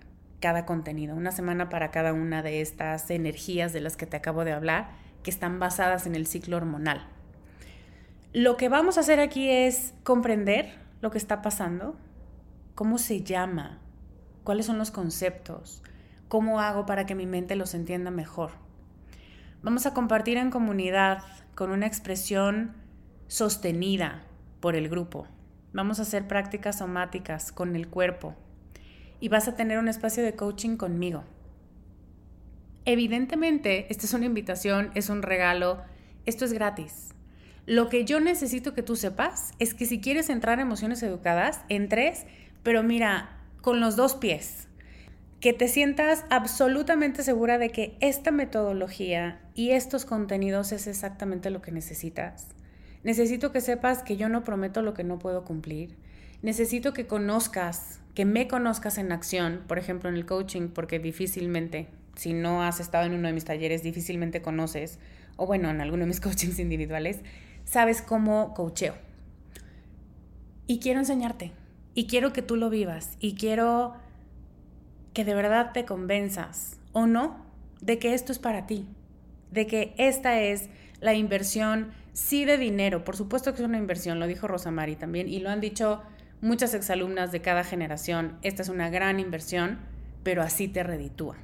cada 0.45 0.67
contenido, 0.67 1.15
una 1.15 1.31
semana 1.31 1.69
para 1.69 1.89
cada 1.89 2.13
una 2.13 2.43
de 2.43 2.61
estas 2.61 3.09
energías 3.09 3.73
de 3.73 3.81
las 3.81 3.97
que 3.97 4.05
te 4.05 4.15
acabo 4.15 4.45
de 4.45 4.53
hablar, 4.53 4.91
que 5.23 5.31
están 5.31 5.57
basadas 5.57 6.05
en 6.05 6.13
el 6.13 6.27
ciclo 6.27 6.57
hormonal. 6.57 7.07
Lo 8.31 8.55
que 8.55 8.69
vamos 8.69 8.97
a 8.97 8.99
hacer 8.99 9.19
aquí 9.19 9.49
es 9.49 9.95
comprender 10.03 10.75
lo 11.01 11.09
que 11.09 11.17
está 11.17 11.41
pasando, 11.41 11.97
¿Cómo 12.75 12.99
se 12.99 13.23
llama? 13.23 13.79
¿Cuáles 14.43 14.67
son 14.67 14.77
los 14.77 14.91
conceptos? 14.91 15.81
¿Cómo 16.27 16.59
hago 16.59 16.85
para 16.85 17.07
que 17.07 17.15
mi 17.15 17.25
mente 17.25 17.55
los 17.55 17.73
entienda 17.73 18.11
mejor? 18.11 18.51
Vamos 19.63 19.87
a 19.87 19.95
compartir 19.95 20.37
en 20.37 20.51
comunidad 20.51 21.23
con 21.55 21.71
una 21.71 21.87
expresión 21.87 22.75
sostenida 23.27 24.21
por 24.59 24.75
el 24.75 24.89
grupo. 24.89 25.25
Vamos 25.73 25.97
a 25.97 26.03
hacer 26.03 26.27
prácticas 26.27 26.77
somáticas 26.77 27.51
con 27.51 27.75
el 27.75 27.87
cuerpo 27.87 28.35
y 29.25 29.27
vas 29.27 29.47
a 29.47 29.55
tener 29.55 29.79
un 29.79 29.87
espacio 29.87 30.21
de 30.21 30.35
coaching 30.35 30.77
conmigo. 30.77 31.23
Evidentemente, 32.85 33.87
esta 33.89 34.05
es 34.05 34.13
una 34.13 34.27
invitación, 34.27 34.91
es 34.93 35.09
un 35.09 35.23
regalo, 35.23 35.81
esto 36.27 36.45
es 36.45 36.53
gratis. 36.53 37.09
Lo 37.65 37.89
que 37.89 38.05
yo 38.05 38.19
necesito 38.19 38.75
que 38.75 38.83
tú 38.83 38.95
sepas 38.95 39.53
es 39.57 39.73
que 39.73 39.87
si 39.87 39.99
quieres 39.99 40.29
entrar 40.29 40.59
a 40.59 40.61
emociones 40.61 41.01
educadas, 41.01 41.61
entres 41.69 42.27
pero 42.61 42.83
mira, 42.83 43.39
con 43.61 43.79
los 43.79 43.95
dos 43.95 44.13
pies, 44.13 44.67
que 45.39 45.53
te 45.53 45.69
sientas 45.69 46.23
absolutamente 46.29 47.23
segura 47.23 47.57
de 47.57 47.71
que 47.71 47.97
esta 48.01 48.29
metodología 48.29 49.41
y 49.55 49.71
estos 49.71 50.05
contenidos 50.05 50.71
es 50.71 50.85
exactamente 50.85 51.49
lo 51.49 51.63
que 51.63 51.71
necesitas. 51.71 52.49
Necesito 53.03 53.51
que 53.51 53.61
sepas 53.61 54.03
que 54.03 54.17
yo 54.17 54.29
no 54.29 54.43
prometo 54.43 54.83
lo 54.83 54.93
que 54.93 55.03
no 55.03 55.17
puedo 55.17 55.45
cumplir. 55.45 55.97
Necesito 56.45 56.93
que 56.93 57.07
conozcas, 57.07 58.01
que 58.13 58.23
me 58.23 58.47
conozcas 58.47 58.99
en 58.99 59.11
acción, 59.11 59.63
por 59.67 59.79
ejemplo 59.79 60.11
en 60.11 60.15
el 60.15 60.27
coaching, 60.27 60.67
porque 60.67 60.99
difícilmente, 60.99 61.87
si 62.15 62.33
no 62.33 62.61
has 62.61 62.79
estado 62.79 63.07
en 63.07 63.15
uno 63.15 63.27
de 63.27 63.33
mis 63.33 63.45
talleres, 63.45 63.81
difícilmente 63.81 64.43
conoces, 64.43 64.99
o 65.37 65.47
bueno, 65.47 65.71
en 65.71 65.81
alguno 65.81 66.01
de 66.01 66.09
mis 66.09 66.21
coachings 66.21 66.59
individuales, 66.59 67.21
sabes 67.63 68.03
cómo 68.03 68.53
coacheo. 68.53 68.93
Y 70.67 70.77
quiero 70.77 70.99
enseñarte, 70.99 71.51
y 71.95 72.05
quiero 72.05 72.31
que 72.31 72.43
tú 72.43 72.57
lo 72.57 72.69
vivas 72.69 73.17
y 73.19 73.33
quiero 73.33 73.95
que 75.13 75.25
de 75.25 75.33
verdad 75.33 75.71
te 75.73 75.83
convenzas 75.83 76.77
o 76.91 77.07
no 77.07 77.43
de 77.81 77.97
que 77.97 78.13
esto 78.13 78.31
es 78.31 78.37
para 78.37 78.67
ti, 78.67 78.85
de 79.49 79.65
que 79.65 79.95
esta 79.97 80.39
es 80.39 80.69
la 80.99 81.15
inversión, 81.15 81.89
sí 82.13 82.45
de 82.45 82.59
dinero, 82.59 83.03
por 83.03 83.17
supuesto 83.17 83.55
que 83.55 83.63
es 83.63 83.67
una 83.67 83.79
inversión, 83.79 84.19
lo 84.19 84.27
dijo 84.27 84.47
Rosa 84.47 84.69
Mari 84.69 84.95
también 84.95 85.27
y 85.27 85.39
lo 85.39 85.49
han 85.49 85.59
dicho 85.59 86.03
muchas 86.41 86.73
exalumnas 86.73 87.31
de 87.31 87.41
cada 87.41 87.63
generación, 87.63 88.37
esta 88.41 88.61
es 88.61 88.69
una 88.69 88.89
gran 88.89 89.19
inversión, 89.19 89.79
pero 90.23 90.41
así 90.41 90.67
te 90.67 90.83
reditúa. 90.83 91.37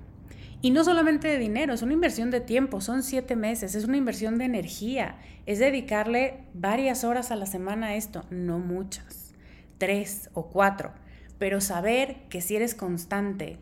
Y 0.61 0.69
no 0.69 0.83
solamente 0.83 1.27
de 1.27 1.39
dinero, 1.39 1.73
es 1.73 1.81
una 1.81 1.93
inversión 1.93 2.29
de 2.29 2.39
tiempo, 2.39 2.81
son 2.81 3.01
siete 3.01 3.35
meses, 3.35 3.73
es 3.73 3.85
una 3.85 3.97
inversión 3.97 4.37
de 4.37 4.45
energía, 4.45 5.17
es 5.47 5.57
dedicarle 5.57 6.43
varias 6.53 7.03
horas 7.03 7.31
a 7.31 7.35
la 7.35 7.47
semana 7.47 7.87
a 7.87 7.95
esto, 7.95 8.25
no 8.29 8.59
muchas 8.59 9.21
tres 9.81 10.29
o 10.33 10.45
cuatro, 10.45 10.93
pero 11.39 11.59
saber 11.59 12.27
que 12.29 12.41
si 12.41 12.55
eres 12.55 12.75
constante, 12.75 13.57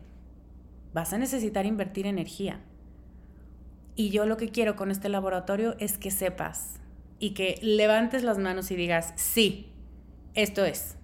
vas 0.92 1.14
a 1.14 1.18
necesitar 1.18 1.64
invertir 1.64 2.06
energía. 2.06 2.60
Y 3.96 4.10
yo 4.10 4.26
lo 4.26 4.36
que 4.36 4.50
quiero 4.50 4.76
con 4.76 4.90
este 4.90 5.08
laboratorio 5.08 5.76
es 5.78 5.96
que 5.96 6.10
sepas 6.10 6.74
y 7.18 7.30
que 7.30 7.58
levantes 7.62 8.22
las 8.22 8.36
manos 8.36 8.70
y 8.70 8.76
digas, 8.76 9.14
sí, 9.16 9.72
esto 10.34 10.66
es. 10.66 10.98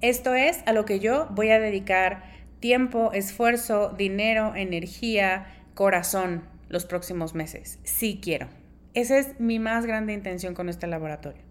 Esto 0.00 0.34
es 0.34 0.62
a 0.66 0.72
lo 0.72 0.84
que 0.84 1.00
yo 1.00 1.28
voy 1.30 1.50
a 1.50 1.60
dedicar 1.60 2.24
tiempo, 2.60 3.12
esfuerzo, 3.12 3.94
dinero, 3.96 4.54
energía, 4.54 5.46
corazón 5.74 6.42
los 6.68 6.84
próximos 6.84 7.34
meses. 7.34 7.78
Sí 7.84 8.20
quiero. 8.22 8.48
Esa 8.94 9.18
es 9.18 9.38
mi 9.38 9.58
más 9.58 9.86
grande 9.86 10.14
intención 10.14 10.54
con 10.54 10.68
este 10.68 10.86
laboratorio. 10.86 11.42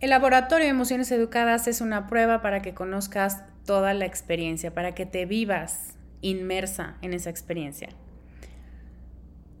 El 0.00 0.10
laboratorio 0.10 0.66
de 0.66 0.70
emociones 0.70 1.10
educadas 1.10 1.66
es 1.68 1.80
una 1.80 2.06
prueba 2.06 2.42
para 2.42 2.62
que 2.62 2.74
conozcas 2.74 3.42
toda 3.64 3.92
la 3.94 4.06
experiencia, 4.06 4.72
para 4.72 4.94
que 4.94 5.06
te 5.06 5.26
vivas 5.26 5.94
inmersa 6.22 6.96
en 7.02 7.12
esa 7.12 7.30
experiencia. 7.30 7.88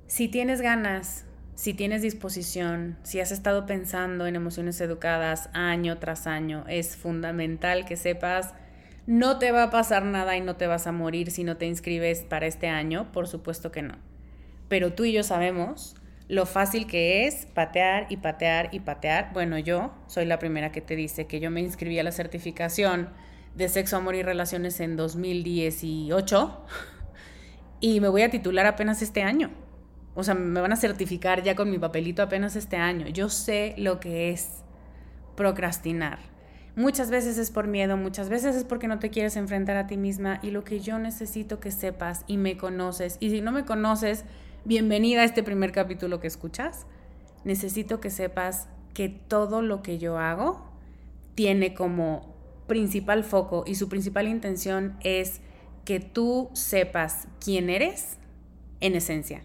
Si 0.06 0.28
tienes 0.28 0.60
ganas, 0.60 1.25
si 1.56 1.72
tienes 1.72 2.02
disposición, 2.02 2.98
si 3.02 3.18
has 3.18 3.32
estado 3.32 3.64
pensando 3.64 4.26
en 4.26 4.36
emociones 4.36 4.78
educadas 4.82 5.48
año 5.54 5.96
tras 5.96 6.26
año, 6.26 6.64
es 6.68 6.96
fundamental 6.96 7.86
que 7.86 7.96
sepas 7.96 8.52
no 9.06 9.38
te 9.38 9.52
va 9.52 9.62
a 9.62 9.70
pasar 9.70 10.04
nada 10.04 10.36
y 10.36 10.42
no 10.42 10.56
te 10.56 10.66
vas 10.66 10.86
a 10.86 10.92
morir 10.92 11.30
si 11.30 11.44
no 11.44 11.56
te 11.56 11.64
inscribes 11.64 12.24
para 12.24 12.46
este 12.46 12.68
año, 12.68 13.10
por 13.10 13.26
supuesto 13.26 13.72
que 13.72 13.80
no. 13.80 13.94
Pero 14.68 14.92
tú 14.92 15.06
y 15.06 15.12
yo 15.12 15.22
sabemos 15.22 15.96
lo 16.28 16.44
fácil 16.44 16.86
que 16.86 17.26
es 17.26 17.46
patear 17.46 18.06
y 18.10 18.18
patear 18.18 18.68
y 18.72 18.80
patear. 18.80 19.30
Bueno, 19.32 19.58
yo 19.58 19.94
soy 20.08 20.26
la 20.26 20.38
primera 20.38 20.72
que 20.72 20.82
te 20.82 20.94
dice 20.94 21.26
que 21.26 21.40
yo 21.40 21.50
me 21.50 21.62
inscribí 21.62 21.98
a 21.98 22.02
la 22.02 22.12
certificación 22.12 23.08
de 23.54 23.70
sexo, 23.70 23.96
amor 23.96 24.14
y 24.14 24.22
relaciones 24.22 24.78
en 24.80 24.96
2018 24.96 26.66
y 27.80 28.00
me 28.00 28.08
voy 28.08 28.22
a 28.22 28.30
titular 28.30 28.66
apenas 28.66 29.00
este 29.00 29.22
año. 29.22 29.65
O 30.16 30.24
sea, 30.24 30.34
me 30.34 30.62
van 30.62 30.72
a 30.72 30.76
certificar 30.76 31.42
ya 31.42 31.54
con 31.54 31.70
mi 31.70 31.78
papelito 31.78 32.22
apenas 32.22 32.56
este 32.56 32.78
año. 32.78 33.06
Yo 33.06 33.28
sé 33.28 33.74
lo 33.76 34.00
que 34.00 34.30
es 34.30 34.62
procrastinar. 35.36 36.18
Muchas 36.74 37.10
veces 37.10 37.36
es 37.36 37.50
por 37.50 37.66
miedo, 37.66 37.98
muchas 37.98 38.30
veces 38.30 38.56
es 38.56 38.64
porque 38.64 38.88
no 38.88 38.98
te 38.98 39.10
quieres 39.10 39.36
enfrentar 39.36 39.76
a 39.76 39.86
ti 39.86 39.98
misma 39.98 40.40
y 40.42 40.50
lo 40.50 40.64
que 40.64 40.80
yo 40.80 40.98
necesito 40.98 41.60
que 41.60 41.70
sepas 41.70 42.24
y 42.26 42.38
me 42.38 42.56
conoces. 42.56 43.18
Y 43.20 43.28
si 43.28 43.42
no 43.42 43.52
me 43.52 43.66
conoces, 43.66 44.24
bienvenida 44.64 45.20
a 45.20 45.24
este 45.24 45.42
primer 45.42 45.70
capítulo 45.70 46.18
que 46.18 46.28
escuchas. 46.28 46.86
Necesito 47.44 48.00
que 48.00 48.08
sepas 48.08 48.70
que 48.94 49.10
todo 49.10 49.60
lo 49.60 49.82
que 49.82 49.98
yo 49.98 50.18
hago 50.18 50.66
tiene 51.34 51.74
como 51.74 52.34
principal 52.66 53.22
foco 53.22 53.64
y 53.66 53.74
su 53.74 53.90
principal 53.90 54.28
intención 54.28 54.96
es 55.02 55.42
que 55.84 56.00
tú 56.00 56.48
sepas 56.54 57.28
quién 57.38 57.68
eres 57.68 58.16
en 58.80 58.96
esencia 58.96 59.42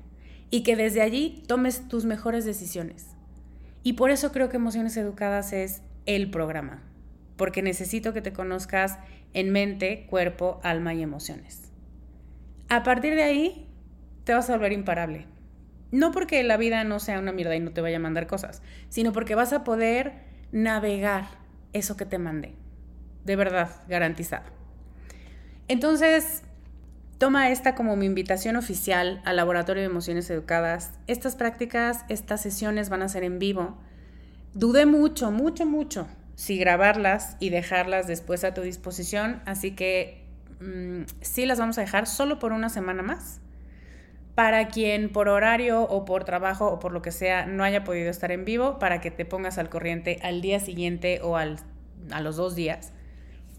y 0.51 0.63
que 0.63 0.75
desde 0.75 1.01
allí 1.01 1.43
tomes 1.47 1.87
tus 1.87 2.05
mejores 2.05 2.45
decisiones. 2.45 3.07
Y 3.83 3.93
por 3.93 4.11
eso 4.11 4.31
creo 4.31 4.49
que 4.49 4.57
Emociones 4.57 4.95
Educadas 4.97 5.53
es 5.53 5.81
el 6.05 6.29
programa, 6.29 6.83
porque 7.37 7.63
necesito 7.63 8.13
que 8.13 8.21
te 8.21 8.33
conozcas 8.33 8.99
en 9.33 9.51
mente, 9.51 10.05
cuerpo, 10.09 10.59
alma 10.61 10.93
y 10.93 11.01
emociones. 11.01 11.71
A 12.69 12.83
partir 12.83 13.15
de 13.15 13.23
ahí, 13.23 13.67
te 14.25 14.33
vas 14.33 14.49
a 14.49 14.53
volver 14.53 14.73
imparable. 14.73 15.25
No 15.91 16.11
porque 16.11 16.43
la 16.43 16.57
vida 16.57 16.83
no 16.83 16.99
sea 16.99 17.19
una 17.19 17.31
mierda 17.31 17.55
y 17.55 17.59
no 17.59 17.71
te 17.71 17.81
vaya 17.81 17.97
a 17.97 18.01
mandar 18.01 18.27
cosas, 18.27 18.61
sino 18.89 19.11
porque 19.13 19.35
vas 19.35 19.53
a 19.53 19.63
poder 19.63 20.13
navegar 20.51 21.27
eso 21.73 21.97
que 21.97 22.05
te 22.05 22.17
mandé. 22.17 22.53
De 23.25 23.35
verdad, 23.35 23.69
garantizado. 23.87 24.45
Entonces, 25.67 26.43
toma 27.21 27.51
esta 27.51 27.75
como 27.75 27.95
mi 27.95 28.07
invitación 28.07 28.55
oficial 28.55 29.21
al 29.25 29.35
Laboratorio 29.35 29.81
de 29.83 29.89
Emociones 29.89 30.27
Educadas. 30.31 30.91
Estas 31.05 31.35
prácticas, 31.35 32.03
estas 32.09 32.41
sesiones 32.41 32.89
van 32.89 33.03
a 33.03 33.09
ser 33.09 33.23
en 33.23 33.37
vivo. 33.37 33.77
Dudé 34.55 34.87
mucho, 34.87 35.29
mucho, 35.29 35.67
mucho 35.67 36.07
si 36.33 36.57
grabarlas 36.57 37.37
y 37.39 37.51
dejarlas 37.51 38.07
después 38.07 38.43
a 38.43 38.55
tu 38.55 38.61
disposición, 38.61 39.43
así 39.45 39.75
que 39.75 40.25
mm, 40.61 41.03
sí 41.21 41.45
las 41.45 41.59
vamos 41.59 41.77
a 41.77 41.81
dejar 41.81 42.07
solo 42.07 42.39
por 42.39 42.53
una 42.53 42.69
semana 42.69 43.03
más 43.03 43.39
para 44.33 44.69
quien 44.69 45.11
por 45.11 45.29
horario 45.29 45.83
o 45.83 46.05
por 46.05 46.23
trabajo 46.23 46.71
o 46.71 46.79
por 46.79 46.91
lo 46.91 47.03
que 47.03 47.11
sea 47.11 47.45
no 47.45 47.63
haya 47.63 47.83
podido 47.83 48.09
estar 48.09 48.31
en 48.31 48.45
vivo, 48.45 48.79
para 48.79 48.99
que 48.99 49.11
te 49.11 49.25
pongas 49.25 49.59
al 49.59 49.69
corriente 49.69 50.17
al 50.23 50.41
día 50.41 50.59
siguiente 50.59 51.19
o 51.21 51.37
al, 51.37 51.57
a 52.09 52.19
los 52.21 52.35
dos 52.35 52.55
días. 52.55 52.93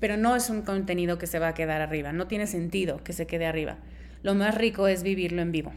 Pero 0.03 0.17
no 0.17 0.35
es 0.35 0.51
un 0.51 0.63
contenido 0.63 1.17
que 1.17 1.29
se 1.29 1.39
va 1.39 1.47
a 1.47 1.55
quedar 1.55 1.81
arriba, 1.81 2.11
no 2.11 2.27
tiene 2.27 2.49
sentido 2.49 3.05
que 3.05 3.13
se 3.13 3.29
quede 3.29 3.47
arriba. 3.47 3.77
Lo 4.25 4.35
más 4.35 4.57
rico 4.57 4.89
es 4.89 5.05
vivirlo 5.05 5.43
en 5.43 5.53
vivo. 5.53 5.73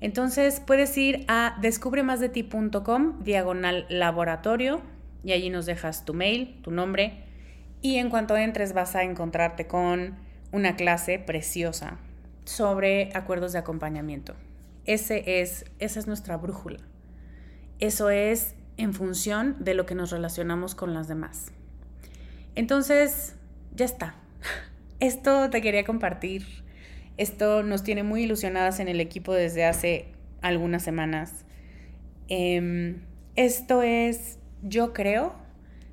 Entonces 0.00 0.60
puedes 0.64 0.96
ir 0.96 1.24
a 1.26 1.58
descubremasdeti.com 1.60 3.24
diagonal 3.24 3.84
laboratorio 3.88 4.80
y 5.24 5.32
allí 5.32 5.50
nos 5.50 5.66
dejas 5.66 6.04
tu 6.04 6.14
mail, 6.14 6.60
tu 6.62 6.70
nombre 6.70 7.24
y 7.82 7.96
en 7.96 8.10
cuanto 8.10 8.36
entres 8.36 8.74
vas 8.74 8.94
a 8.94 9.02
encontrarte 9.02 9.66
con 9.66 10.14
una 10.52 10.76
clase 10.76 11.18
preciosa 11.18 11.98
sobre 12.44 13.10
acuerdos 13.12 13.52
de 13.52 13.58
acompañamiento. 13.58 14.36
Ese 14.84 15.40
es, 15.40 15.64
esa 15.80 15.98
es 15.98 16.06
nuestra 16.06 16.36
brújula. 16.36 16.78
Eso 17.80 18.08
es 18.08 18.54
en 18.76 18.94
función 18.94 19.56
de 19.58 19.74
lo 19.74 19.84
que 19.84 19.96
nos 19.96 20.12
relacionamos 20.12 20.76
con 20.76 20.94
las 20.94 21.08
demás. 21.08 21.50
Entonces, 22.56 23.36
ya 23.74 23.84
está. 23.84 24.16
Esto 25.00 25.48
te 25.50 25.62
quería 25.62 25.84
compartir. 25.84 26.44
Esto 27.16 27.62
nos 27.62 27.84
tiene 27.84 28.02
muy 28.02 28.24
ilusionadas 28.24 28.80
en 28.80 28.88
el 28.88 29.00
equipo 29.00 29.32
desde 29.32 29.64
hace 29.64 30.08
algunas 30.42 30.82
semanas. 30.82 31.44
Em, 32.28 33.02
esto 33.36 33.82
es, 33.82 34.38
yo 34.62 34.92
creo, 34.92 35.34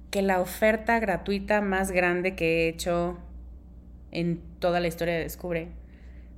que 0.10 0.22
la 0.24 0.42
oferta 0.42 1.00
gratuita 1.00 1.62
más 1.62 1.92
grande 1.92 2.36
que 2.36 2.66
he 2.66 2.70
hecho 2.70 3.20
en 4.12 4.42
toda 4.60 4.80
la 4.80 4.88
historia 4.88 5.14
de 5.14 5.22
Descubre 5.22 5.70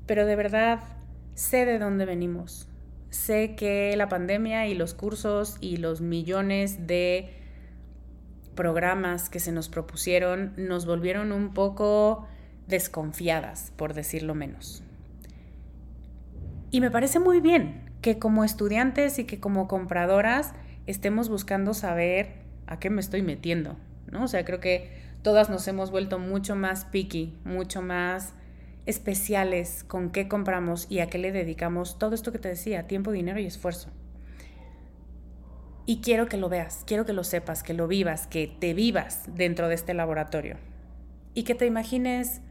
pero 0.06 0.26
de 0.26 0.36
verdad 0.36 0.80
sé 1.34 1.66
de 1.66 1.80
dónde 1.80 2.06
venimos. 2.06 2.68
Sé 3.10 3.56
que 3.56 3.96
la 3.96 4.10
pandemia 4.10 4.68
y 4.68 4.76
los 4.76 4.94
cursos 4.94 5.58
y 5.62 5.78
los 5.78 6.02
millones 6.02 6.88
de 6.88 7.30
programas 8.56 9.30
que 9.30 9.40
se 9.40 9.52
nos 9.52 9.70
propusieron 9.70 10.54
nos 10.58 10.86
volvieron 10.86 11.32
un 11.32 11.54
poco 11.54 12.28
desconfiadas, 12.68 13.72
por 13.76 13.94
decirlo 13.94 14.36
menos. 14.36 14.84
Y 16.72 16.82
me 16.82 16.92
parece 16.92 17.20
muy 17.20 17.40
bien 17.40 17.90
que 18.02 18.20
como 18.20 18.44
estudiantes 18.44 19.20
y 19.20 19.26
que 19.26 19.40
como 19.40 19.68
compradoras 19.68 20.54
estemos 20.88 21.30
buscando 21.30 21.74
saber 21.74 22.34
a 22.68 22.80
qué 22.80 22.90
me 22.90 23.02
estoy 23.02 23.22
metiendo, 23.22 23.78
¿no? 24.12 24.24
O 24.24 24.28
sea, 24.28 24.44
creo 24.46 24.60
que 24.60 24.92
todas 25.22 25.50
nos 25.50 25.68
hemos 25.68 25.92
vuelto 25.92 26.20
mucho 26.20 26.56
más 26.56 26.86
picky, 26.86 27.38
mucho 27.46 27.82
más 27.82 28.34
especiales 28.86 29.84
con 29.84 30.12
qué 30.12 30.28
compramos 30.28 30.86
y 30.90 31.00
a 31.00 31.08
qué 31.08 31.18
le 31.18 31.32
dedicamos 31.32 31.98
todo 31.98 32.14
esto 32.14 32.32
que 32.32 32.40
te 32.40 32.50
decía, 32.50 32.88
tiempo, 32.88 33.12
dinero 33.12 33.40
y 33.40 33.46
esfuerzo. 33.46 33.90
Y 35.88 35.98
quiero 36.02 36.28
que 36.28 36.38
lo 36.38 36.50
veas, 36.50 36.84
quiero 36.88 37.06
que 37.06 37.14
lo 37.14 37.24
sepas, 37.24 37.62
que 37.62 37.74
lo 37.74 37.88
vivas, 37.88 38.26
que 38.26 38.48
te 38.48 38.74
vivas 38.74 39.24
dentro 39.36 39.68
de 39.68 39.76
este 39.76 39.94
laboratorio. 39.94 40.58
Y 41.36 41.44
que 41.44 41.54
te 41.54 41.68
imagines, 41.68 42.42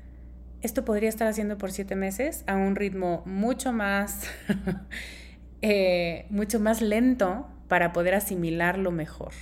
esto 0.61 0.85
podría 0.85 1.09
estar 1.09 1.27
haciendo 1.27 1.59
por 1.59 1.73
siete 1.73 1.97
meses 1.97 2.45
a 2.47 2.55
un 2.55 2.77
ritmo 2.77 3.23
mucho 3.27 3.73
más, 3.73 4.29
eh, 5.63 6.27
mucho 6.31 6.61
más 6.61 6.81
lento 6.81 7.49
para 7.67 7.93
poder 7.93 8.15
asimilarlo 8.15 8.93
mejor, 8.93 9.33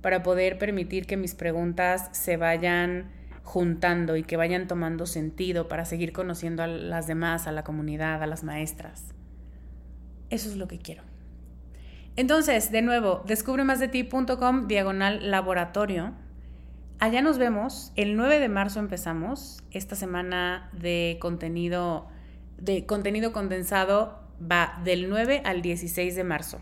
para 0.00 0.22
poder 0.22 0.56
permitir 0.56 1.06
que 1.06 1.18
mis 1.18 1.34
preguntas 1.34 2.08
se 2.12 2.38
vayan 2.38 3.10
juntando 3.42 4.16
y 4.16 4.22
que 4.22 4.36
vayan 4.36 4.66
tomando 4.66 5.04
sentido 5.04 5.68
para 5.68 5.84
seguir 5.84 6.12
conociendo 6.12 6.62
a 6.62 6.68
las 6.68 7.06
demás, 7.06 7.46
a 7.46 7.52
la 7.52 7.64
comunidad, 7.64 8.22
a 8.22 8.26
las 8.26 8.44
maestras. 8.44 9.12
Eso 10.30 10.48
es 10.48 10.56
lo 10.56 10.68
que 10.68 10.78
quiero. 10.78 11.09
Entonces, 12.16 12.70
de 12.70 12.82
nuevo, 12.82 13.22
descubremasdeti.com 13.26 14.66
diagonal 14.66 15.30
laboratorio. 15.30 16.12
Allá 16.98 17.22
nos 17.22 17.38
vemos. 17.38 17.92
El 17.96 18.16
9 18.16 18.40
de 18.40 18.48
marzo 18.48 18.80
empezamos. 18.80 19.62
Esta 19.70 19.96
semana 19.96 20.68
de 20.72 21.18
contenido, 21.20 22.08
de 22.58 22.84
contenido 22.84 23.32
condensado 23.32 24.20
va 24.40 24.80
del 24.84 25.08
9 25.08 25.42
al 25.44 25.62
16 25.62 26.14
de 26.14 26.24
marzo. 26.24 26.60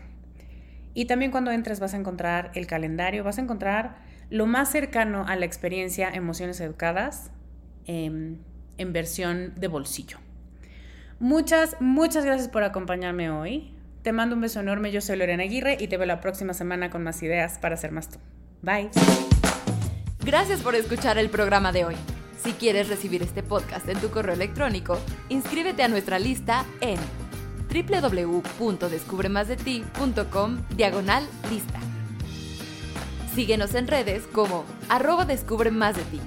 Y 0.93 1.05
también 1.05 1.31
cuando 1.31 1.51
entres 1.51 1.79
vas 1.79 1.93
a 1.93 1.97
encontrar 1.97 2.51
el 2.55 2.67
calendario, 2.67 3.23
vas 3.23 3.37
a 3.37 3.41
encontrar 3.41 3.97
lo 4.29 4.45
más 4.45 4.71
cercano 4.71 5.25
a 5.27 5.35
la 5.35 5.45
experiencia 5.45 6.09
Emociones 6.09 6.59
Educadas 6.61 7.31
em, 7.85 8.37
en 8.77 8.93
versión 8.93 9.53
de 9.55 9.67
bolsillo. 9.67 10.17
Muchas, 11.19 11.75
muchas 11.79 12.25
gracias 12.25 12.47
por 12.47 12.63
acompañarme 12.63 13.29
hoy. 13.29 13.73
Te 14.03 14.13
mando 14.13 14.35
un 14.35 14.41
beso 14.41 14.59
enorme. 14.59 14.91
Yo 14.91 15.01
soy 15.01 15.17
Lorena 15.17 15.43
Aguirre 15.43 15.77
y 15.79 15.87
te 15.87 15.97
veo 15.97 16.05
la 16.05 16.21
próxima 16.21 16.53
semana 16.53 16.89
con 16.89 17.03
más 17.03 17.21
ideas 17.21 17.57
para 17.59 17.77
ser 17.77 17.91
más 17.91 18.09
tú. 18.09 18.19
Bye. 18.61 18.89
Gracias 20.23 20.61
por 20.61 20.75
escuchar 20.75 21.17
el 21.17 21.29
programa 21.29 21.71
de 21.71 21.85
hoy. 21.85 21.95
Si 22.41 22.53
quieres 22.53 22.87
recibir 22.87 23.21
este 23.21 23.43
podcast 23.43 23.89
en 23.89 23.99
tu 23.99 24.09
correo 24.09 24.33
electrónico, 24.33 24.97
inscríbete 25.27 25.83
a 25.83 25.89
nuestra 25.89 26.19
lista 26.19 26.63
en 26.79 26.97
www.descubremasdeti.com 27.69 30.57
diagonal 30.75 31.27
lista. 31.51 31.79
Síguenos 33.35 33.75
en 33.75 33.87
redes 33.87 34.23
como 34.31 34.63
arroba 34.87 35.25
descubre 35.25 35.71
de 35.71 36.03
ti. 36.11 36.21